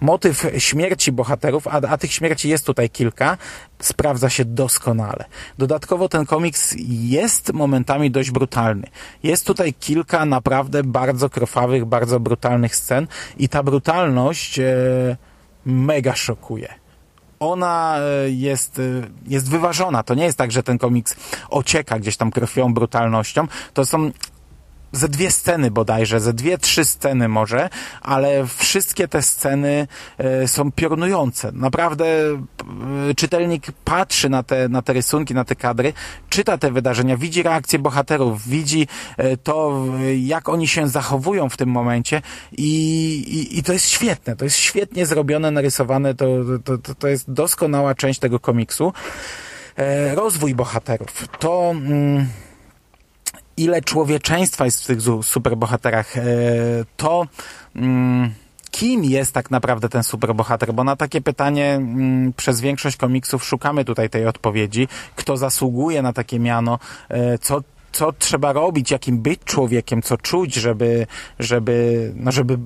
motyw 0.00 0.46
śmierci 0.58 1.12
bohaterów, 1.12 1.68
a, 1.68 1.70
a 1.70 1.98
tych 1.98 2.12
śmierci 2.12 2.48
jest 2.48 2.66
tutaj 2.66 2.90
kilka, 2.90 3.36
sprawdza 3.78 4.30
się 4.30 4.44
doskonale. 4.44 5.24
Dodatkowo 5.58 6.08
ten 6.08 6.26
komiks 6.26 6.74
jest 6.88 7.52
momentami 7.52 8.10
dość 8.10 8.30
brutalny. 8.30 8.86
Jest 9.22 9.46
tutaj 9.46 9.74
kilka 9.74 10.24
naprawdę 10.24 10.82
bardzo 10.82 11.30
krwawych, 11.30 11.84
bardzo 11.84 12.20
brutalnych 12.20 12.76
scen 12.76 13.06
i 13.38 13.48
ta 13.48 13.62
brutalność 13.62 14.58
e, 14.58 15.16
mega 15.64 16.16
szokuje 16.16 16.68
ona 17.40 17.98
e, 17.98 18.30
jest, 18.30 18.78
e, 18.78 18.82
jest 19.26 19.50
wyważona. 19.50 20.02
To 20.02 20.14
nie 20.14 20.24
jest 20.24 20.38
tak, 20.38 20.52
że 20.52 20.62
ten 20.62 20.78
komiks 20.78 21.16
ocieka 21.50 21.98
gdzieś 21.98 22.16
tam 22.16 22.30
krwią, 22.30 22.74
brutalnością. 22.74 23.46
To 23.74 23.86
są 23.86 24.10
ze 24.92 25.08
dwie 25.08 25.30
sceny 25.30 25.70
bodajże, 25.70 26.20
ze 26.20 26.32
dwie, 26.32 26.58
trzy 26.58 26.84
sceny 26.84 27.28
może, 27.28 27.70
ale 28.02 28.46
wszystkie 28.46 29.08
te 29.08 29.22
sceny 29.22 29.86
e, 30.18 30.48
są 30.48 30.72
piorunujące. 30.72 31.52
Naprawdę 31.52 32.06
e, 32.06 33.14
czytelnik 33.16 33.66
patrzy 33.84 34.28
na 34.28 34.42
te, 34.42 34.68
na 34.68 34.82
te 34.82 34.92
rysunki, 34.92 35.34
na 35.34 35.44
te 35.44 35.56
kadry, 35.56 35.92
czyta 36.28 36.58
te 36.58 36.72
wydarzenia, 36.72 37.16
widzi 37.16 37.42
reakcje 37.42 37.78
bohaterów, 37.78 38.48
widzi 38.48 38.88
e, 39.16 39.36
to, 39.36 39.84
jak 40.20 40.48
oni 40.48 40.68
się 40.68 40.88
zachowują 40.88 41.48
w 41.48 41.56
tym 41.56 41.68
momencie 41.68 42.22
i, 42.52 42.68
i, 43.28 43.58
i 43.58 43.62
to 43.62 43.72
jest 43.72 43.88
świetne, 43.88 44.36
to 44.36 44.44
jest 44.44 44.56
świetnie 44.56 45.06
zrobione, 45.06 45.50
narysowane, 45.50 46.14
to, 46.14 46.26
to, 46.64 46.94
to, 46.94 47.08
jest 47.08 47.32
doskonała 47.32 47.94
część 47.94 48.20
tego 48.20 48.40
komiksu. 48.40 48.92
Rozwój 50.14 50.54
bohaterów. 50.54 51.28
To... 51.38 51.70
Mm, 51.70 52.26
ile 53.58 53.82
człowieczeństwa 53.82 54.64
jest 54.64 54.84
w 54.84 54.86
tych 54.86 54.98
superbohaterach, 55.22 56.16
e, 56.16 56.22
to 56.96 57.26
mm, 57.76 58.30
kim 58.70 59.04
jest 59.04 59.32
tak 59.32 59.50
naprawdę 59.50 59.88
ten 59.88 60.02
superbohater? 60.02 60.74
Bo 60.74 60.84
na 60.84 60.96
takie 60.96 61.20
pytanie 61.20 61.74
mm, 61.74 62.32
przez 62.32 62.60
większość 62.60 62.96
komiksów 62.96 63.44
szukamy 63.44 63.84
tutaj 63.84 64.10
tej 64.10 64.26
odpowiedzi. 64.26 64.88
Kto 65.16 65.36
zasługuje 65.36 66.02
na 66.02 66.12
takie 66.12 66.38
miano? 66.38 66.78
E, 67.08 67.38
co 67.38 67.60
co 67.98 68.12
trzeba 68.12 68.52
robić, 68.52 68.90
jakim 68.90 69.18
być 69.18 69.40
człowiekiem, 69.44 70.02
co 70.02 70.16
czuć, 70.16 70.54
żeby, 70.54 71.06
żeby, 71.38 72.12
no 72.16 72.32
żeby 72.32 72.58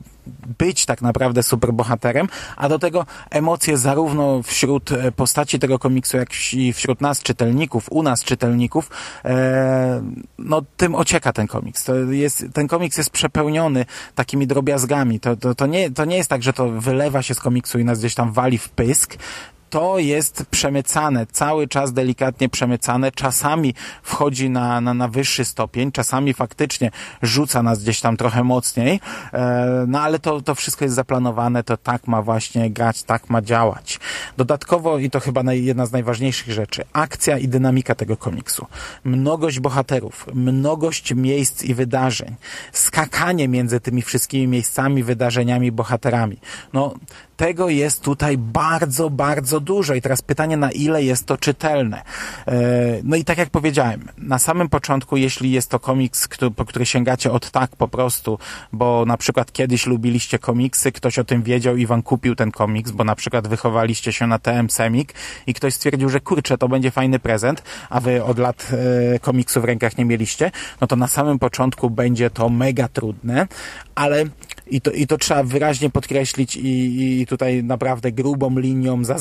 być 0.59 0.87
tak 0.87 1.03
naprawdę 1.03 1.43
superbohaterem, 1.43 2.29
a 2.57 2.69
do 2.69 2.79
tego 2.79 3.07
emocje 3.31 3.79
zarówno 3.79 4.43
wśród 4.43 4.93
e, 4.93 5.13
postaci 5.13 5.59
tego 5.59 5.79
komiksu, 5.79 6.17
jak 6.17 6.29
i 6.53 6.73
wśród 6.73 7.01
nas 7.01 7.23
czytelników, 7.23 7.87
u 7.91 8.03
nas 8.03 8.25
czytelników, 8.25 8.91
e, 9.25 10.03
no 10.39 10.63
tym 10.77 10.95
ocieka 10.95 11.33
ten 11.33 11.47
komiks. 11.47 11.85
To 11.85 11.95
jest, 11.95 12.45
ten 12.53 12.69
komiks 12.69 12.97
jest 12.97 13.11
przepełniony 13.11 13.87
takimi 14.15 14.47
drobiazgami. 14.47 15.21
To, 15.21 15.37
to, 15.37 15.55
to, 15.55 15.67
nie, 15.67 15.91
to 15.91 16.05
nie 16.05 16.17
jest 16.17 16.31
tak, 16.31 16.43
że 16.43 16.53
to 16.53 16.69
wylewa 16.69 17.23
się 17.23 17.35
z 17.35 17.41
komiksu 17.41 17.79
i 17.79 17.85
nas 17.85 17.99
gdzieś 17.99 18.15
tam 18.15 18.33
wali 18.33 18.59
w 18.59 18.69
pysk, 18.69 19.17
to 19.73 19.99
jest 19.99 20.47
przemycane, 20.51 21.27
cały 21.27 21.69
czas 21.69 21.93
delikatnie 21.93 22.49
przemycane, 22.49 23.13
czasami 23.13 23.75
wchodzi 24.03 24.51
na, 24.51 24.81
na, 24.81 24.95
na 24.95 25.09
wyższy 25.09 25.45
stopień, 25.45 25.93
czasami 25.93 26.35
faktycznie 26.35 26.91
rzuca 27.23 27.63
nas 27.63 27.83
gdzieś 27.83 28.01
tam 28.01 28.17
trochę 28.17 28.45
mocniej, 28.45 29.01
e, 29.33 29.85
no 29.89 30.01
ale 30.01 30.19
to, 30.19 30.41
to 30.41 30.55
wszystko 30.55 30.85
jest 30.85 30.95
zaplanowane, 30.95 31.65
to 31.65 31.77
tak 31.77 32.07
ma 32.07 32.23
właśnie 32.23 32.71
grać, 32.71 33.03
tak 33.03 33.31
ma 33.31 33.43
działać. 33.43 34.01
Dodatkowo, 34.37 34.99
i 34.99 35.11
to 35.11 35.21
chyba 35.21 35.43
naj, 35.43 35.65
jedna 35.65 35.87
z 35.87 35.93
najważniejszych 35.93 36.53
rzeczy, 36.53 36.83
akcja 36.93 37.39
i 37.39 37.49
dynamika 37.49 37.95
tego 37.95 38.17
komiksu. 38.17 38.67
Mnogość 39.05 39.61
bohaterów, 39.61 40.27
mnogość 40.35 41.15
miejsc 41.15 41.63
i 41.63 41.75
wydarzeń, 41.75 42.35
skakanie 42.73 43.49
między 43.49 43.81
tymi 43.81 44.03
wszystkimi 44.03 44.47
miejscami, 44.47 45.03
wydarzeniami, 45.03 45.73
bohaterami. 45.73 46.37
No, 46.73 46.95
tego 47.37 47.69
jest 47.69 48.03
tutaj 48.03 48.39
bardzo, 48.39 49.11
bardzo 49.11 49.61
dużo. 49.61 49.95
I 49.95 50.03
teraz 50.03 50.23
pytanie, 50.23 50.57
na 50.57 50.71
ile 50.71 51.05
jest 51.05 51.27
to 51.27 51.37
czytelne. 51.37 52.03
E, 52.47 52.53
no 53.05 53.17
i 53.17 53.25
tak 53.25 53.39
jak 53.39 53.51
powiedziałem, 53.51 54.09
na 54.19 54.39
samym 54.39 54.69
początku, 54.69 55.17
jeśli 55.17 55.53
jest 55.53 55.71
to 55.71 55.79
komiks, 55.79 56.29
po 56.57 56.65
który 56.65 56.87
sięgacie 56.87 57.33
od 57.33 57.51
tak 57.51 57.77
po 57.77 57.89
prostu, 57.89 58.39
bo 58.73 59.05
na 59.07 59.17
przykład 59.17 59.53
kiedyś 59.53 59.87
lubiliście 59.87 60.39
komiksy, 60.39 60.93
ktoś 60.93 61.19
o 61.19 61.25
tym 61.25 61.43
wiedział 61.43 61.77
i 61.77 61.87
wam 61.87 62.03
kupił 62.03 62.35
ten 62.35 62.51
komiks, 62.51 62.91
bo 62.91 63.05
na 63.05 63.15
przykład 63.15 63.49
wychowaliście 63.49 64.13
się 64.13 64.27
na 64.27 64.39
TM 64.39 64.71
Semik 64.71 65.15
i 65.47 65.55
ktoś 65.55 65.75
stwierdził, 65.75 66.09
że 66.09 66.21
kurczę, 66.21 66.59
to 66.59 66.69
będzie 66.69 66.91
fajny 66.91 67.19
prezent, 67.19 67.63
a 67.91 68.01
wy 68.01 68.25
od 68.25 68.39
lat 68.39 68.69
e, 69.15 69.19
komiksu 69.19 69.61
w 69.61 69.65
rękach 69.65 69.99
nie 69.99 70.05
mieliście, 70.05 70.51
no 70.81 70.87
to 70.87 70.97
na 70.97 71.07
samym 71.07 71.39
początku 71.39 71.91
będzie 71.91 72.31
to 72.31 72.49
mega 72.49 72.89
trudne, 72.89 73.47
ale 73.95 74.25
i 74.67 74.81
to, 74.81 74.91
i 74.91 75.07
to 75.07 75.19
trzeba 75.19 75.43
wyraźnie 75.43 75.91
podkreślić 75.91 76.57
i, 76.57 77.21
i 77.21 77.27
tutaj 77.27 77.65
naprawdę 77.65 78.13
grubą 78.13 78.59
linią 78.59 79.05
za, 79.05 79.17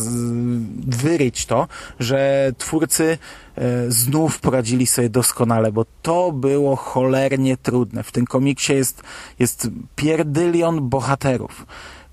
wyryć 0.87 1.45
to, 1.45 1.67
że 1.99 2.51
twórcy 2.57 3.17
e, 3.55 3.91
znów 3.91 4.39
poradzili 4.39 4.87
sobie 4.87 5.09
doskonale, 5.09 5.71
bo 5.71 5.85
to 6.01 6.31
było 6.31 6.75
cholernie 6.75 7.57
trudne. 7.57 8.03
W 8.03 8.11
tym 8.11 8.25
komiksie 8.25 8.73
jest, 8.73 9.03
jest 9.39 9.67
pierdylion 9.95 10.89
bohaterów 10.89 11.65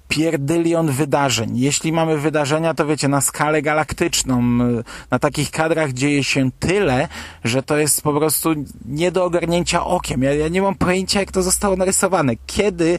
pierdylion 0.09 0.91
wydarzeń. 0.91 1.59
Jeśli 1.59 1.93
mamy 1.93 2.19
wydarzenia, 2.19 2.75
to 2.75 2.87
wiecie, 2.87 3.09
na 3.09 3.21
skalę 3.21 3.63
galaktyczną, 3.63 4.43
na 5.11 5.19
takich 5.19 5.51
kadrach 5.51 5.93
dzieje 5.93 6.25
się 6.25 6.51
tyle, 6.59 7.09
że 7.45 7.63
to 7.63 7.77
jest 7.77 8.03
po 8.03 8.13
prostu 8.13 8.55
nie 8.87 9.13
do 9.13 9.25
ogarnięcia 9.25 9.85
okiem. 9.85 10.23
Ja, 10.23 10.35
ja 10.35 10.49
nie 10.49 10.63
mam 10.63 10.75
pojęcia, 10.75 11.21
jak 11.21 11.33
to 11.33 11.43
zostało 11.43 11.77
narysowane. 11.77 12.33
Kiedy, 12.47 12.99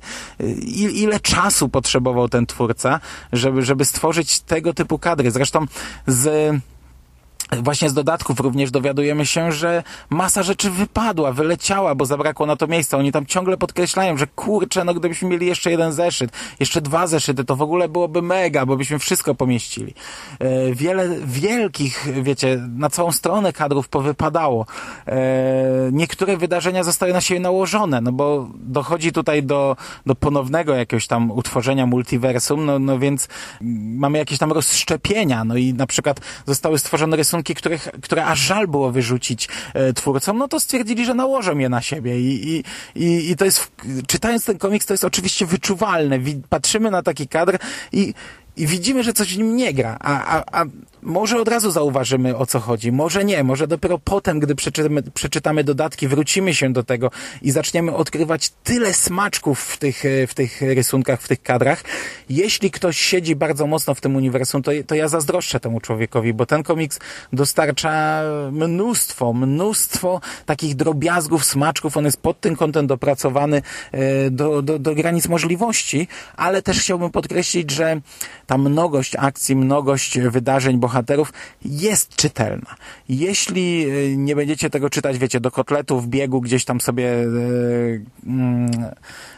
ile 0.93 1.19
czasu 1.19 1.69
potrzebował 1.69 2.29
ten 2.29 2.45
twórca, 2.45 2.99
żeby, 3.33 3.61
żeby 3.61 3.85
stworzyć 3.85 4.39
tego 4.39 4.73
typu 4.73 4.99
kadry. 4.99 5.31
Zresztą 5.31 5.65
z 6.07 6.55
Właśnie 7.57 7.89
z 7.89 7.93
dodatków 7.93 8.39
również 8.39 8.71
dowiadujemy 8.71 9.25
się, 9.25 9.51
że 9.51 9.83
masa 10.09 10.43
rzeczy 10.43 10.71
wypadła, 10.71 11.31
wyleciała, 11.31 11.95
bo 11.95 12.05
zabrakło 12.05 12.45
na 12.45 12.55
to 12.55 12.67
miejsca. 12.67 12.97
Oni 12.97 13.11
tam 13.11 13.25
ciągle 13.25 13.57
podkreślają, 13.57 14.17
że 14.17 14.27
kurczę, 14.27 14.83
no 14.83 14.93
gdybyśmy 14.93 15.29
mieli 15.29 15.47
jeszcze 15.47 15.71
jeden 15.71 15.93
zeszyt, 15.93 16.31
jeszcze 16.59 16.81
dwa 16.81 17.07
zeszyty, 17.07 17.45
to 17.45 17.55
w 17.55 17.61
ogóle 17.61 17.89
byłoby 17.89 18.21
mega, 18.21 18.65
bo 18.65 18.77
byśmy 18.77 18.99
wszystko 18.99 19.35
pomieścili. 19.35 19.93
E, 20.39 20.73
wiele 20.73 21.09
wielkich, 21.25 22.07
wiecie, 22.23 22.67
na 22.75 22.89
całą 22.89 23.11
stronę 23.11 23.53
kadrów 23.53 23.89
powypadało. 23.89 24.65
E, 25.07 25.19
niektóre 25.91 26.37
wydarzenia 26.37 26.83
zostały 26.83 27.13
na 27.13 27.21
siebie 27.21 27.39
nałożone, 27.39 28.01
no 28.01 28.11
bo 28.11 28.49
dochodzi 28.55 29.11
tutaj 29.11 29.43
do, 29.43 29.75
do 30.05 30.15
ponownego 30.15 30.75
jakiegoś 30.75 31.07
tam 31.07 31.31
utworzenia 31.31 31.85
multiversum, 31.85 32.65
no, 32.65 32.79
no 32.79 32.99
więc 32.99 33.27
mamy 33.61 34.17
jakieś 34.17 34.37
tam 34.39 34.51
rozszczepienia, 34.51 35.43
no 35.43 35.57
i 35.57 35.73
na 35.73 35.87
przykład 35.87 36.19
zostały 36.45 36.79
stworzone 36.79 37.17
rysunki 37.17 37.38
rysunki, 37.39 37.55
których, 37.55 37.89
które 38.01 38.25
aż 38.25 38.39
żal 38.39 38.67
było 38.67 38.91
wyrzucić 38.91 39.49
e, 39.73 39.93
twórcom, 39.93 40.37
no 40.37 40.47
to 40.47 40.59
stwierdzili, 40.59 41.05
że 41.05 41.13
nałożą 41.13 41.57
je 41.57 41.69
na 41.69 41.81
siebie 41.81 42.19
i, 42.19 42.63
i, 42.95 43.31
i 43.31 43.35
to 43.35 43.45
jest, 43.45 43.71
czytając 44.07 44.45
ten 44.45 44.57
komiks, 44.57 44.85
to 44.85 44.93
jest 44.93 45.03
oczywiście 45.03 45.45
wyczuwalne. 45.45 46.19
Patrzymy 46.49 46.91
na 46.91 47.03
taki 47.03 47.27
kadr 47.27 47.57
i 47.91 48.13
i 48.57 48.67
widzimy, 48.67 49.03
że 49.03 49.13
coś 49.13 49.33
w 49.33 49.37
nim 49.37 49.55
nie 49.55 49.73
gra, 49.73 49.97
a, 49.99 50.37
a, 50.37 50.61
a 50.61 50.65
może 51.01 51.41
od 51.41 51.47
razu 51.47 51.71
zauważymy 51.71 52.37
o 52.37 52.45
co 52.45 52.59
chodzi, 52.59 52.91
może 52.91 53.25
nie, 53.25 53.43
może 53.43 53.67
dopiero 53.67 53.99
potem, 53.99 54.39
gdy 54.39 54.55
przeczytamy, 54.55 55.03
przeczytamy 55.03 55.63
dodatki, 55.63 56.07
wrócimy 56.07 56.53
się 56.53 56.73
do 56.73 56.83
tego 56.83 57.11
i 57.41 57.51
zaczniemy 57.51 57.95
odkrywać 57.95 58.49
tyle 58.63 58.93
smaczków 58.93 59.59
w 59.59 59.77
tych, 59.77 60.03
w 60.27 60.33
tych 60.33 60.61
rysunkach, 60.61 61.21
w 61.21 61.27
tych 61.27 61.41
kadrach. 61.43 61.83
Jeśli 62.29 62.71
ktoś 62.71 62.97
siedzi 62.97 63.35
bardzo 63.35 63.67
mocno 63.67 63.95
w 63.95 64.01
tym 64.01 64.15
uniwersum, 64.15 64.63
to, 64.63 64.71
to 64.87 64.95
ja 64.95 65.07
zazdroszczę 65.07 65.59
temu 65.59 65.79
człowiekowi, 65.79 66.33
bo 66.33 66.45
ten 66.45 66.63
komiks 66.63 66.99
dostarcza 67.33 68.21
mnóstwo, 68.51 69.33
mnóstwo 69.33 70.21
takich 70.45 70.75
drobiazgów, 70.75 71.45
smaczków. 71.45 71.97
On 71.97 72.05
jest 72.05 72.21
pod 72.21 72.41
tym 72.41 72.55
kątem 72.55 72.87
dopracowany 72.87 73.61
e, 73.91 74.29
do, 74.31 74.61
do, 74.61 74.79
do 74.79 74.95
granic 74.95 75.27
możliwości, 75.27 76.07
ale 76.35 76.61
też 76.61 76.79
chciałbym 76.79 77.09
podkreślić, 77.09 77.71
że 77.71 78.01
ta 78.47 78.57
mnogość 78.57 79.15
akcji, 79.15 79.55
mnogość 79.55 80.19
wydarzeń, 80.19 80.77
bohaterów 80.89 81.33
jest 81.65 82.15
czytelna. 82.15 82.75
Jeśli 83.09 83.89
e, 83.89 84.17
nie 84.17 84.35
będziecie 84.35 84.69
tego 84.69 84.89
czytać, 84.89 85.17
wiecie, 85.17 85.39
do 85.39 85.51
kotletu 85.51 85.99
w 85.99 86.07
biegu 86.07 86.41
gdzieś 86.41 86.65
tam 86.65 86.81
sobie 86.81 87.03
yy, 87.03 88.01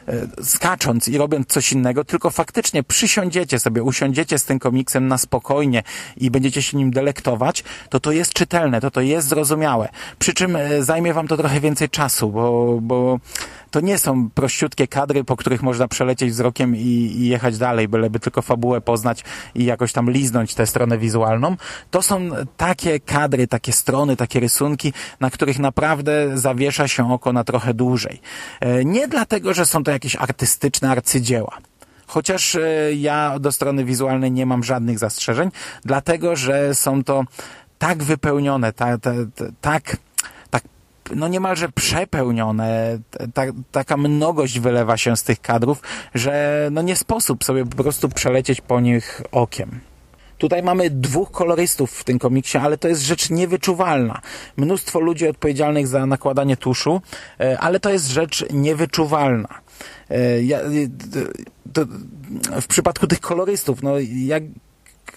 yy, 0.08 0.44
skacząc 0.44 1.08
i 1.08 1.18
robiąc 1.18 1.48
coś 1.48 1.74
innego, 1.74 2.04
tylko 2.04 2.30
faktycznie 2.30 2.84
przysiądziecie 2.84 3.60
sobie, 3.60 3.84
usiądziecie 3.84 4.40
z 4.40 4.46
tym 4.46 4.60
komiksem 4.60 5.08
na 5.08 5.18
spokojnie 5.18 5.84
i 6.18 6.32
będziecie 6.32 6.62
się 6.62 6.78
nim 6.78 6.92
delektować, 6.92 7.64
to 7.90 8.00
to 8.00 8.12
jest 8.12 8.34
czytelne, 8.34 8.82
to 8.82 8.92
to 8.92 9.02
jest 9.02 9.28
zrozumiałe. 9.28 9.90
Przy 10.20 10.34
czym 10.34 10.58
zajmie 10.80 11.14
wam 11.14 11.28
to 11.28 11.38
trochę 11.38 11.60
więcej 11.60 11.90
czasu, 11.90 12.30
bo, 12.30 12.80
bo 12.82 13.20
to 13.72 13.80
nie 13.80 13.98
są 13.98 14.30
prościutkie 14.30 14.88
kadry, 14.88 15.24
po 15.24 15.36
których 15.36 15.64
można 15.64 15.88
przelecieć 15.88 16.32
wzrokiem 16.32 16.76
i, 16.76 16.80
i 17.20 17.28
jechać 17.28 17.58
dalej, 17.58 17.88
byleby 17.88 18.20
tylko 18.20 18.42
fabułę 18.42 18.82
poznać 18.82 19.24
i 19.56 19.66
jakoś 19.66 19.94
tam 19.94 20.12
liznąć 20.12 20.56
tę 20.56 20.68
stronę 20.68 20.98
wizualną. 20.98 21.56
To 21.92 22.02
są 22.02 22.30
takie 22.58 23.00
kadry, 23.00 23.48
takie 23.48 23.72
strony, 23.72 24.16
takie 24.16 24.40
rysunki, 24.40 24.94
na 25.20 25.30
których 25.30 25.60
naprawdę 25.60 26.38
zawiesza 26.38 26.88
się 26.88 27.14
oko 27.14 27.34
na 27.34 27.44
trochę 27.44 27.74
dłużej. 27.74 28.22
E, 28.60 28.86
nie 28.86 29.08
dlatego, 29.08 29.54
że 29.54 29.66
są 29.66 29.84
to 29.84 29.92
jakieś 29.92 30.16
artystyczne 30.16 30.90
arcydzieła. 30.90 31.58
Chociaż 32.08 32.56
e, 32.56 32.94
ja 32.94 33.40
do 33.40 33.52
strony 33.52 33.86
wizualnej 33.86 34.32
nie 34.32 34.46
mam 34.46 34.64
żadnych 34.64 35.00
zastrzeżeń, 35.00 35.50
dlatego 35.86 36.36
że 36.36 36.76
są 36.76 37.04
to 37.04 37.24
tak 37.80 38.04
wypełnione, 38.04 38.74
tak, 38.74 39.00
tak 39.62 39.98
no 41.16 41.28
niemalże 41.28 41.70
przepełnione. 41.70 43.00
Ta, 43.34 43.44
taka 43.72 43.98
mnogość 43.98 44.60
wylewa 44.60 44.98
się 44.98 45.18
z 45.18 45.24
tych 45.24 45.42
kadrów, 45.42 45.82
że 46.16 46.68
no 46.72 46.82
nie 46.82 46.96
sposób 46.96 47.44
sobie 47.44 47.66
po 47.66 47.84
prostu 47.84 48.10
przelecieć 48.10 48.62
po 48.62 48.80
nich 48.80 49.22
okiem. 49.32 49.80
Tutaj 50.38 50.64
mamy 50.64 50.90
dwóch 50.90 51.32
kolorystów 51.32 51.92
w 51.92 52.04
tym 52.04 52.20
komiksie, 52.20 52.58
ale 52.58 52.78
to 52.78 52.88
jest 52.88 53.02
rzecz 53.02 53.30
niewyczuwalna. 53.30 54.22
Mnóstwo 54.58 55.00
ludzi 55.00 55.28
odpowiedzialnych 55.28 55.88
za 55.88 56.06
nakładanie 56.06 56.58
tuszu, 56.58 57.02
e, 57.40 57.60
ale 57.60 57.80
to 57.80 57.90
jest 57.90 58.08
rzecz 58.08 58.46
niewyczuwalna. 58.54 59.50
E, 60.10 60.44
ja, 60.44 60.60
to, 61.74 61.82
w 62.62 62.68
przypadku 62.68 63.08
tych 63.08 63.20
kolorystów, 63.20 63.84
no 63.84 63.94
jak 64.26 64.44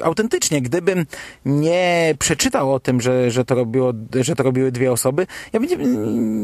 autentycznie, 0.00 0.62
gdybym 0.62 1.06
nie 1.44 2.14
przeczytał 2.18 2.74
o 2.74 2.80
tym, 2.80 3.00
że, 3.00 3.30
że, 3.30 3.44
to, 3.44 3.54
robiło, 3.54 3.92
że 4.20 4.36
to 4.36 4.42
robiły 4.42 4.72
dwie 4.72 4.92
osoby, 4.92 5.26
ja 5.52 5.60
nie, 5.60 5.76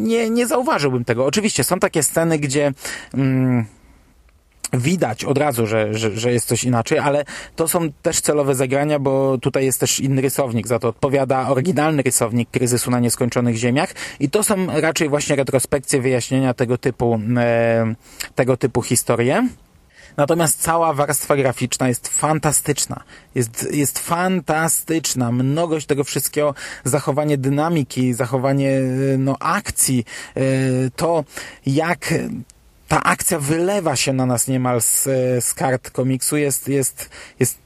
nie, 0.09 0.31
nie 0.31 0.47
zauważyłbym 0.47 1.05
tego. 1.05 1.27
Oczywiście 1.27 1.65
są 1.65 1.79
takie 1.79 2.03
sceny, 2.03 2.39
gdzie... 2.39 2.73
Mm, 3.15 3.65
widać 4.73 5.25
od 5.25 5.39
razu, 5.39 5.67
że, 5.67 5.95
że, 5.95 6.11
że 6.19 6.33
jest 6.33 6.47
coś 6.47 6.65
inaczej, 6.65 6.99
ale 6.99 7.25
to 7.57 7.69
są 7.69 7.93
też 8.03 8.21
celowe 8.21 8.55
zagrania, 8.55 8.99
bo 8.99 9.39
tutaj 9.39 9.65
jest 9.65 9.81
też 9.81 10.01
inny 10.01 10.23
rysownik, 10.23 10.67
za 10.67 10.79
to 10.79 10.89
odpowiada 10.89 11.49
oryginalny 11.49 12.03
rysownik 12.03 12.51
kryzysu 12.51 12.91
na 12.91 13.01
nieskończonych 13.01 13.57
ziemiach 13.57 13.95
i 14.21 14.31
to 14.31 14.45
są 14.45 14.81
raczej 14.81 15.09
właśnie 15.09 15.37
retrospekcje, 15.37 16.01
wyjaśnienia 16.01 16.55
tego 16.55 16.79
typu, 16.79 17.21
e, 17.37 17.95
tego 18.35 18.57
typu 18.57 18.83
historie. 18.83 19.49
Natomiast 20.16 20.62
cała 20.62 20.92
warstwa 20.92 21.37
graficzna 21.37 21.88
jest 21.88 22.09
fantastyczna. 22.09 23.03
Jest, 23.35 23.68
jest 23.73 23.99
fantastyczna. 23.99 25.33
Mnogość 25.33 25.87
tego 25.87 26.05
wszystkiego, 26.05 26.55
zachowanie 26.85 27.38
dynamiki, 27.38 28.14
zachowanie 28.14 28.81
no, 29.18 29.37
akcji, 29.40 30.05
to 30.96 31.25
jak 31.66 32.14
ta 32.88 33.03
akcja 33.03 33.38
wylewa 33.38 33.96
się 33.96 34.12
na 34.12 34.27
nas 34.27 34.49
niemal 34.49 34.81
z, 34.81 35.03
z 35.44 35.55
kart 35.55 35.90
komiksu, 35.90 36.37
jest, 36.37 36.68
jest, 36.68 37.11
jest, 37.38 37.59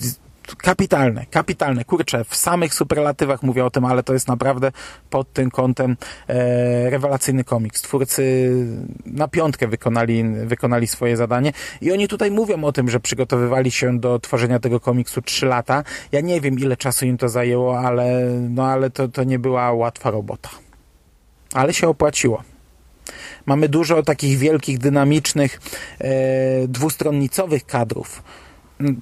jest 0.00 0.20
kapitalne, 0.56 1.26
kapitalne. 1.30 1.84
Kurczę, 1.84 2.24
w 2.24 2.36
samych 2.36 2.74
superlatywach 2.74 3.42
mówię 3.42 3.64
o 3.64 3.70
tym, 3.70 3.84
ale 3.84 4.02
to 4.02 4.12
jest 4.12 4.28
naprawdę 4.28 4.72
pod 5.10 5.32
tym 5.32 5.50
kątem 5.50 5.96
e, 6.28 6.90
rewelacyjny 6.90 7.44
komiks. 7.44 7.82
Twórcy 7.82 8.52
na 9.06 9.28
piątkę 9.28 9.68
wykonali, 9.68 10.24
wykonali 10.24 10.86
swoje 10.86 11.16
zadanie 11.16 11.52
i 11.80 11.92
oni 11.92 12.08
tutaj 12.08 12.30
mówią 12.30 12.64
o 12.64 12.72
tym, 12.72 12.90
że 12.90 13.00
przygotowywali 13.00 13.70
się 13.70 13.98
do 13.98 14.18
tworzenia 14.18 14.58
tego 14.58 14.80
komiksu 14.80 15.22
3 15.22 15.46
lata. 15.46 15.84
Ja 16.12 16.20
nie 16.20 16.40
wiem, 16.40 16.58
ile 16.58 16.76
czasu 16.76 17.06
im 17.06 17.18
to 17.18 17.28
zajęło, 17.28 17.78
ale, 17.78 18.30
no, 18.50 18.66
ale 18.66 18.90
to, 18.90 19.08
to 19.08 19.24
nie 19.24 19.38
była 19.38 19.72
łatwa 19.72 20.10
robota. 20.10 20.48
Ale 21.54 21.74
się 21.74 21.88
opłaciło. 21.88 22.42
Mamy 23.46 23.68
dużo 23.68 24.02
takich 24.02 24.38
wielkich, 24.38 24.78
dynamicznych, 24.78 25.60
e, 25.98 26.68
dwustronnicowych 26.68 27.66
kadrów 27.66 28.22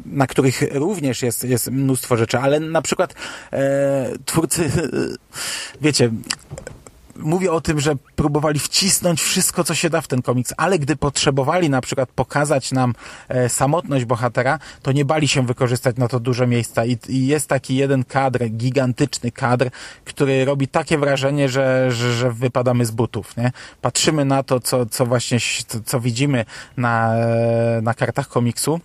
na 0.06 0.26
których 0.26 0.62
również 0.72 1.22
jest, 1.22 1.44
jest 1.44 1.70
mnóstwo 1.70 2.16
rzeczy, 2.16 2.38
ale 2.38 2.60
na 2.60 2.82
przykład 2.82 3.14
e, 3.52 4.10
twórcy, 4.24 4.70
wiecie, 5.80 6.10
mówię 7.22 7.52
o 7.52 7.60
tym, 7.60 7.80
że 7.80 7.94
próbowali 8.16 8.58
wcisnąć 8.58 9.22
wszystko, 9.22 9.64
co 9.64 9.74
się 9.74 9.90
da 9.90 10.00
w 10.00 10.08
ten 10.08 10.22
komiks, 10.22 10.54
ale 10.56 10.78
gdy 10.78 10.96
potrzebowali 10.96 11.70
na 11.70 11.80
przykład 11.80 12.08
pokazać 12.10 12.72
nam 12.72 12.94
e, 13.28 13.48
samotność 13.48 14.04
bohatera, 14.04 14.58
to 14.82 14.92
nie 14.92 15.04
bali 15.04 15.28
się 15.28 15.46
wykorzystać 15.46 15.96
na 15.96 16.08
to 16.08 16.20
duże 16.20 16.46
miejsca 16.46 16.84
I, 16.84 16.98
i 17.08 17.26
jest 17.26 17.48
taki 17.48 17.76
jeden 17.76 18.04
kadr, 18.04 18.48
gigantyczny 18.48 19.32
kadr, 19.32 19.70
który 20.04 20.44
robi 20.44 20.68
takie 20.68 20.98
wrażenie, 20.98 21.48
że, 21.48 21.92
że, 21.92 22.12
że 22.12 22.32
wypadamy 22.32 22.86
z 22.86 22.90
butów, 22.90 23.36
nie? 23.36 23.52
Patrzymy 23.80 24.24
na 24.24 24.42
to, 24.42 24.60
co, 24.60 24.86
co 24.86 25.06
właśnie, 25.06 25.38
co, 25.66 25.80
co 25.84 26.00
widzimy 26.00 26.44
na, 26.76 27.14
na 27.82 27.94
kartach 27.94 28.28
komiksu, 28.28 28.80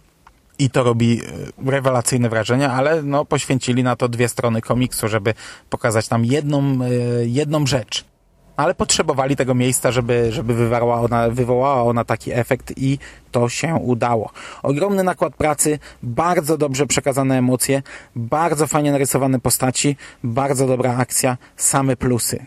i 0.60 0.70
to 0.70 0.84
robi 0.84 1.22
e, 1.68 1.72
rewelacyjne 1.72 2.30
wrażenie, 2.30 2.70
ale 2.70 3.04
no, 3.04 3.26
poświęcili 3.26 3.84
na 3.84 3.96
to 3.96 4.10
dwie 4.10 4.30
strony 4.30 4.62
komiksu, 4.62 5.08
żeby 5.08 5.34
pokazać 5.70 6.10
nam 6.10 6.26
jedną, 6.26 6.80
e, 6.84 6.88
jedną 7.26 7.68
rzecz. 7.68 8.06
Ale 8.58 8.76
potrzebowali 8.76 9.36
tego 9.36 9.56
miejsca, 9.56 9.91
żeby, 9.91 10.32
żeby 10.32 10.54
wywołała 10.54 11.02
ona, 11.02 11.30
wywołała 11.30 11.84
ona 11.84 12.06
taki 12.06 12.32
efekt 12.32 12.74
i 12.78 13.00
to 13.32 13.50
się 13.50 13.76
udało. 13.76 14.32
Ogromny 14.63 15.04
nakład 15.04 15.36
pracy, 15.36 15.80
bardzo 16.04 16.58
dobrze 16.58 16.86
przekazane 16.86 17.38
emocje, 17.38 17.84
bardzo 18.15 18.68
fajnie 18.68 18.91
narysowane 18.91 19.39
postaci, 19.39 19.98
bardzo 20.24 20.68
dobra 20.68 20.98
akcja, 20.98 21.38
same 21.56 21.96
plusy. 21.96 22.46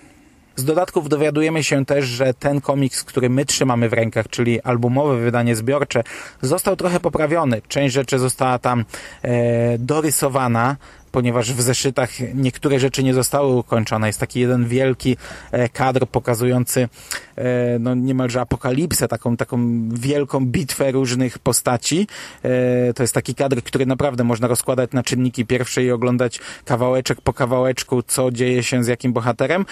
Z 0.58 0.64
dodatków 0.64 1.08
dowiadujemy 1.08 1.64
się 1.64 1.84
też, 1.84 2.04
że 2.04 2.34
ten 2.34 2.60
komiks, 2.60 3.04
który 3.04 3.30
my 3.30 3.44
trzymamy 3.44 3.88
w 3.88 3.92
rękach, 3.92 4.28
czyli 4.28 4.62
albumowe 4.62 5.16
wydanie 5.16 5.56
zbiorcze, 5.56 6.02
został 6.42 6.76
trochę 6.76 7.00
poprawiony. 7.00 7.62
Część 7.68 7.94
rzeczy 7.94 8.18
została 8.18 8.58
tam 8.58 8.84
e, 9.22 9.78
dorysowana, 9.78 10.76
ponieważ 11.12 11.52
w 11.52 11.60
zeszytach 11.60 12.10
niektóre 12.34 12.78
rzeczy 12.78 13.04
nie 13.04 13.14
zostały 13.14 13.56
ukończone. 13.56 14.06
Jest 14.06 14.20
taki 14.20 14.40
jeden 14.40 14.68
wielki 14.68 15.16
e, 15.52 15.68
kadr 15.68 16.06
pokazujący 16.06 16.88
e, 17.36 17.78
no 17.78 17.94
niemalże 17.94 18.40
apokalipsę, 18.40 19.08
taką, 19.08 19.36
taką 19.36 19.88
wielką 19.88 20.46
bitwę 20.46 20.92
różnych 20.92 21.38
postaci. 21.38 22.06
E, 22.42 22.92
to 22.94 23.02
jest 23.02 23.14
taki 23.14 23.34
kadr, 23.34 23.62
który 23.62 23.86
naprawdę 23.86 24.24
można 24.24 24.48
rozkładać 24.48 24.92
na 24.92 25.02
czynniki 25.02 25.46
pierwsze 25.46 25.84
i 25.84 25.90
oglądać 25.90 26.40
kawałeczek 26.64 27.20
po 27.20 27.32
kawałeczku, 27.32 28.02
co 28.02 28.30
dzieje 28.30 28.62
się 28.62 28.84
z 28.84 28.86
jakim 28.86 29.12
bohaterem. 29.12 29.64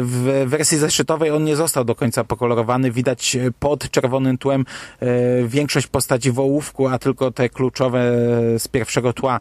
W 0.00 0.44
wersji 0.46 0.78
zeszytowej 0.78 1.30
on 1.30 1.44
nie 1.44 1.56
został 1.56 1.84
do 1.84 1.94
końca 1.94 2.24
pokolorowany. 2.24 2.90
Widać 2.90 3.36
pod 3.58 3.90
czerwonym 3.90 4.38
tłem 4.38 4.64
większość 5.46 5.86
postaci 5.86 6.30
w 6.30 6.38
ołówku, 6.38 6.88
a 6.88 6.98
tylko 6.98 7.30
te 7.30 7.48
kluczowe 7.48 8.02
z 8.58 8.68
pierwszego 8.68 9.12
tła 9.12 9.40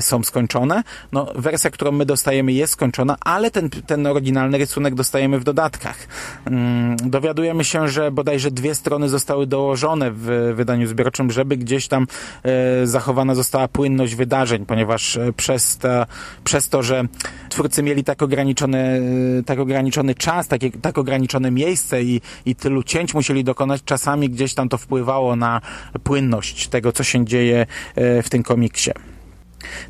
są 0.00 0.22
skończone 0.22 0.73
skończone. 0.74 0.82
No, 1.12 1.26
wersja, 1.34 1.70
którą 1.70 1.92
my 1.92 2.06
dostajemy 2.06 2.52
jest 2.52 2.72
skończona, 2.72 3.16
ale 3.20 3.50
ten, 3.50 3.70
ten 3.70 4.06
oryginalny 4.06 4.58
rysunek 4.58 4.94
dostajemy 4.94 5.38
w 5.38 5.44
dodatkach. 5.44 5.96
Mm, 6.46 6.96
dowiadujemy 6.96 7.64
się, 7.64 7.88
że 7.88 8.10
bodajże 8.10 8.50
dwie 8.50 8.74
strony 8.74 9.08
zostały 9.08 9.46
dołożone 9.46 10.10
w 10.10 10.52
wydaniu 10.54 10.86
zbiorczym, 10.86 11.30
żeby 11.30 11.56
gdzieś 11.56 11.88
tam 11.88 12.06
e, 12.42 12.86
zachowana 12.86 13.34
została 13.34 13.68
płynność 13.68 14.14
wydarzeń, 14.14 14.66
ponieważ 14.66 15.16
e, 15.16 15.32
przez, 15.32 15.78
ta, 15.78 16.06
przez 16.44 16.68
to, 16.68 16.82
że 16.82 17.04
twórcy 17.48 17.82
mieli 17.82 18.04
tak 18.04 18.22
ograniczony, 18.22 19.00
e, 19.40 19.42
tak 19.42 19.58
ograniczony 19.58 20.14
czas, 20.14 20.48
takie, 20.48 20.70
tak 20.70 20.98
ograniczone 20.98 21.50
miejsce 21.50 22.02
i, 22.02 22.20
i 22.46 22.54
tylu 22.54 22.82
cięć 22.82 23.14
musieli 23.14 23.44
dokonać, 23.44 23.82
czasami 23.84 24.30
gdzieś 24.30 24.54
tam 24.54 24.68
to 24.68 24.78
wpływało 24.78 25.36
na 25.36 25.60
płynność 26.04 26.68
tego, 26.68 26.92
co 26.92 27.04
się 27.04 27.24
dzieje 27.24 27.66
w 27.96 28.26
tym 28.30 28.42
komiksie. 28.42 28.90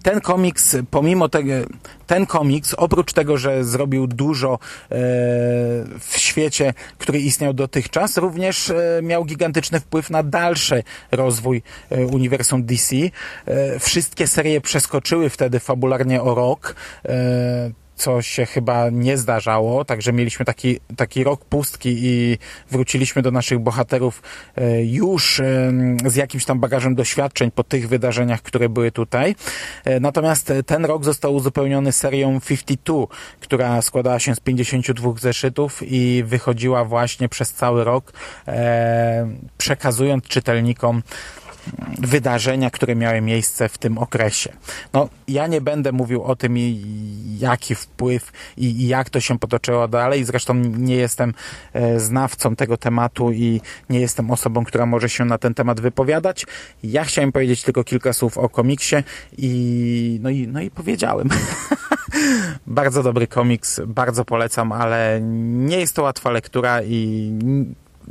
Ten 0.03 0.21
komiks, 0.21 0.77
pomimo 0.91 1.29
tego, 1.29 1.53
ten 2.07 2.27
komiks, 2.27 2.75
oprócz 2.75 3.13
tego, 3.13 3.39
że 3.39 3.65
zrobił 3.65 4.07
dużo 4.07 4.55
e, 4.55 4.59
w 5.99 6.15
świecie, 6.17 6.75
który 6.99 7.19
istniał 7.21 7.55
dotychczas, 7.55 8.17
również 8.17 8.71
e, 8.71 9.01
miał 9.03 9.25
gigantyczny 9.25 9.81
wpływ 9.81 10.11
na 10.11 10.23
dalszy 10.23 10.83
rozwój 11.13 11.63
e, 11.91 12.07
uniwersum 12.07 12.65
DC. 12.65 12.97
Wszystkie 13.81 14.27
serie 14.27 14.61
przeskoczyły 14.61 15.31
wtedy 15.31 15.61
fabularnie 15.61 16.23
o 16.23 16.35
rok. 16.35 16.75
E, 17.95 18.05
co 18.05 18.23
się 18.23 18.47
chyba 18.47 18.91
nie 18.91 19.17
zdarzało, 19.17 19.85
także 19.85 20.13
mieliśmy 20.13 20.45
taki, 20.45 20.81
taki 20.97 21.25
rok 21.25 21.45
pustki 21.45 21.97
i 22.03 22.39
wróciliśmy 22.71 23.23
do 23.23 23.31
naszych 23.31 23.59
bohaterów 23.59 24.23
e, 24.57 24.85
już 24.85 25.43
z 26.07 26.15
jakimś 26.15 26.45
tam 26.45 26.61
bagażem 26.61 26.95
doświadczeń 26.95 27.51
po 27.51 27.65
tych 27.65 27.89
wydarzeniach, 27.89 28.43
które 28.43 28.69
były 28.69 28.93
tutaj. 28.93 29.35
E, 29.85 30.01
natomiast 30.01 30.53
ten 30.67 30.85
rok 30.85 31.05
został 31.05 31.35
uzupełniony 31.35 31.93
serią 31.93 32.41
52, 32.41 33.07
która 33.41 33.83
składała 33.83 34.19
się 34.19 34.35
z 34.35 34.41
52 34.41 35.13
zeszytów 35.21 35.81
i 35.83 36.25
wychodziła 36.27 36.85
właśnie 36.85 37.29
przez 37.29 37.53
cały 37.53 37.85
rok, 37.85 38.13
e, 38.49 39.29
przekazując 39.59 40.25
czytelnikom 40.25 41.03
wydarzenia, 41.99 42.71
które 42.71 42.97
miały 42.97 43.21
miejsce 43.21 43.69
w 43.69 43.79
tym 43.79 43.99
okresie. 43.99 44.53
No, 44.93 45.09
ja 45.29 45.47
nie 45.47 45.61
będę 45.61 45.93
mówił 45.93 46.23
o 46.23 46.37
tym, 46.37 46.57
jaki 47.39 47.75
wpływ 47.85 48.33
i, 48.57 48.87
jak 48.89 49.11
to 49.11 49.21
się 49.21 49.39
potoczyło 49.39 49.89
dalej. 49.89 50.25
Zresztą 50.25 50.55
nie 50.55 50.97
jestem 50.97 51.35
e, 51.73 52.01
znawcą 52.01 52.57
tego 52.57 52.77
tematu 52.77 53.33
i 53.33 53.61
nie 53.91 54.01
jestem 54.01 54.31
osobą, 54.31 54.65
która 54.65 54.87
może 54.87 55.09
się 55.09 55.25
na 55.25 55.39
ten 55.39 55.55
temat 55.55 55.81
wypowiadać. 55.81 56.47
Ja 56.85 57.05
chciałem 57.05 57.33
powiedzieć 57.33 57.63
tylko 57.63 57.85
kilka 57.85 58.13
słów 58.13 58.39
o 58.39 58.49
komiksie 58.49 58.97
i 59.39 60.19
no 60.23 60.31
i, 60.31 60.49
no 60.49 60.61
i 60.61 60.71
powiedziałem. 60.71 61.29
bardzo 62.67 63.03
dobry 63.03 63.27
komiks, 63.27 63.81
bardzo 63.87 64.25
polecam, 64.25 64.73
ale 64.73 65.21
nie 65.43 65.81
jest 65.81 65.97
to 65.97 66.03
łatwa 66.03 66.31
lektura 66.31 66.83
i 66.83 67.33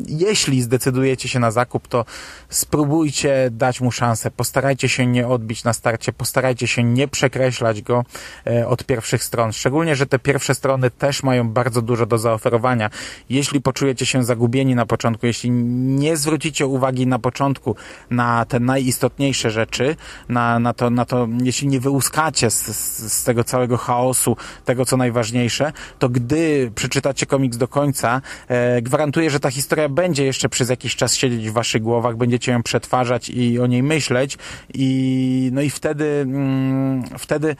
jeśli 0.07 0.61
zdecydujecie 0.61 1.29
się 1.29 1.39
na 1.39 1.51
zakup, 1.51 1.87
to 1.87 2.05
spróbujcie 2.49 3.49
dać 3.51 3.81
mu 3.81 3.91
szansę. 3.91 4.31
Postarajcie 4.31 4.89
się 4.89 5.07
nie 5.07 5.27
odbić 5.27 5.63
na 5.63 5.73
starcie, 5.73 6.13
postarajcie 6.13 6.67
się 6.67 6.83
nie 6.83 7.07
przekreślać 7.07 7.81
go 7.81 8.05
e, 8.47 8.67
od 8.67 8.83
pierwszych 8.83 9.23
stron. 9.23 9.53
Szczególnie, 9.53 9.95
że 9.95 10.05
te 10.05 10.19
pierwsze 10.19 10.55
strony 10.55 10.91
też 10.91 11.23
mają 11.23 11.49
bardzo 11.49 11.81
dużo 11.81 12.05
do 12.05 12.17
zaoferowania. 12.17 12.89
Jeśli 13.29 13.61
poczujecie 13.61 14.05
się 14.05 14.23
zagubieni 14.23 14.75
na 14.75 14.85
początku, 14.85 15.25
jeśli 15.25 15.51
nie 15.51 16.17
zwrócicie 16.17 16.67
uwagi 16.67 17.07
na 17.07 17.19
początku 17.19 17.75
na 18.09 18.45
te 18.45 18.59
najistotniejsze 18.59 19.51
rzeczy, 19.51 19.95
na, 20.29 20.59
na, 20.59 20.73
to, 20.73 20.89
na 20.89 21.05
to, 21.05 21.27
jeśli 21.43 21.67
nie 21.67 21.79
wyłuskacie 21.79 22.49
z, 22.49 22.65
z, 23.13 23.23
tego 23.23 23.43
całego 23.43 23.77
chaosu, 23.77 24.37
tego 24.65 24.85
co 24.85 24.97
najważniejsze, 24.97 25.71
to 25.99 26.09
gdy 26.09 26.71
przeczytacie 26.75 27.25
komiks 27.25 27.57
do 27.57 27.67
końca, 27.67 28.21
e, 28.47 28.81
gwarantuję, 28.81 29.29
że 29.29 29.39
ta 29.39 29.51
historia 29.51 29.82
będzie 29.89 30.25
jeszcze 30.25 30.49
przez 30.49 30.69
jakiś 30.69 30.95
czas 30.95 31.15
siedzieć 31.15 31.49
w 31.49 31.53
waszych 31.53 31.81
głowach, 31.81 32.17
będziecie 32.17 32.51
ją 32.51 32.63
przetwarzać 32.63 33.29
i 33.29 33.59
o 33.59 33.67
niej 33.67 33.83
myśleć 33.83 34.37
i 34.73 35.49
no 35.53 35.61
i 35.61 35.69
wtedy 35.69 36.05
mm, 36.05 37.03
wtedy 37.17 37.55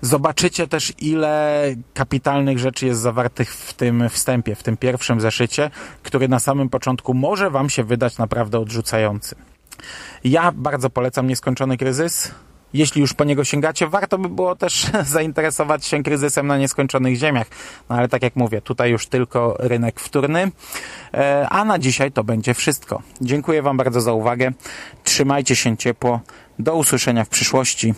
zobaczycie 0.00 0.68
też 0.68 0.92
ile 0.98 1.64
kapitalnych 1.94 2.58
rzeczy 2.58 2.86
jest 2.86 3.00
zawartych 3.00 3.54
w 3.54 3.74
tym 3.74 4.08
wstępie, 4.08 4.54
w 4.54 4.62
tym 4.62 4.76
pierwszym 4.76 5.20
zeszycie, 5.20 5.70
który 6.02 6.28
na 6.28 6.38
samym 6.38 6.68
początku 6.68 7.14
może 7.14 7.50
wam 7.50 7.70
się 7.70 7.84
wydać 7.84 8.18
naprawdę 8.18 8.58
odrzucający. 8.58 9.36
Ja 10.24 10.52
bardzo 10.52 10.90
polecam 10.90 11.26
Nieskończony 11.26 11.76
Kryzys. 11.76 12.34
Jeśli 12.74 13.00
już 13.00 13.14
po 13.14 13.24
niego 13.24 13.44
sięgacie, 13.44 13.86
warto 13.86 14.18
by 14.18 14.28
było 14.28 14.56
też 14.56 14.86
zainteresować 15.16 15.86
się 15.86 16.02
kryzysem 16.02 16.46
na 16.46 16.58
nieskończonych 16.58 17.16
ziemiach. 17.16 17.46
No 17.90 17.96
ale 17.96 18.08
tak 18.08 18.22
jak 18.22 18.36
mówię, 18.36 18.60
tutaj 18.60 18.90
już 18.90 19.06
tylko 19.06 19.56
rynek 19.58 20.00
wtórny. 20.00 20.50
E, 21.14 21.46
A 21.50 21.64
na 21.64 21.78
dzisiaj 21.78 22.12
to 22.12 22.24
będzie 22.24 22.54
wszystko. 22.54 23.02
Dziękuję 23.20 23.62
Wam 23.62 23.76
bardzo 23.76 24.00
za 24.00 24.12
uwagę. 24.12 24.52
Trzymajcie 25.04 25.56
się 25.56 25.76
ciepło. 25.76 26.20
Do 26.58 26.74
usłyszenia 26.74 27.24
w 27.24 27.28
przyszłości. 27.28 27.94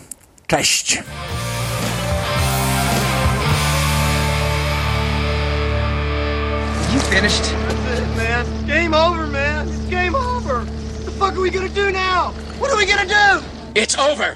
Cześć! 0.47 1.03
You 6.93 6.99
finished? 6.99 7.43
That's 7.43 7.99
it, 7.99 8.17
man. 8.17 8.67
Game 8.67 8.93
over, 8.93 9.27
man. 9.27 9.67
It's 9.67 9.89
game 9.89 10.15
over. 10.15 10.59
What 10.59 11.05
the 11.05 11.11
fuck 11.11 11.33
are 11.35 11.41
we 11.41 11.49
gonna 11.49 11.69
do 11.69 11.91
now? 11.91 12.31
What 12.59 12.71
are 12.71 12.77
we 12.77 12.85
gonna 12.85 13.05
do? 13.05 13.43
It's 13.75 13.95
over. 14.11 14.35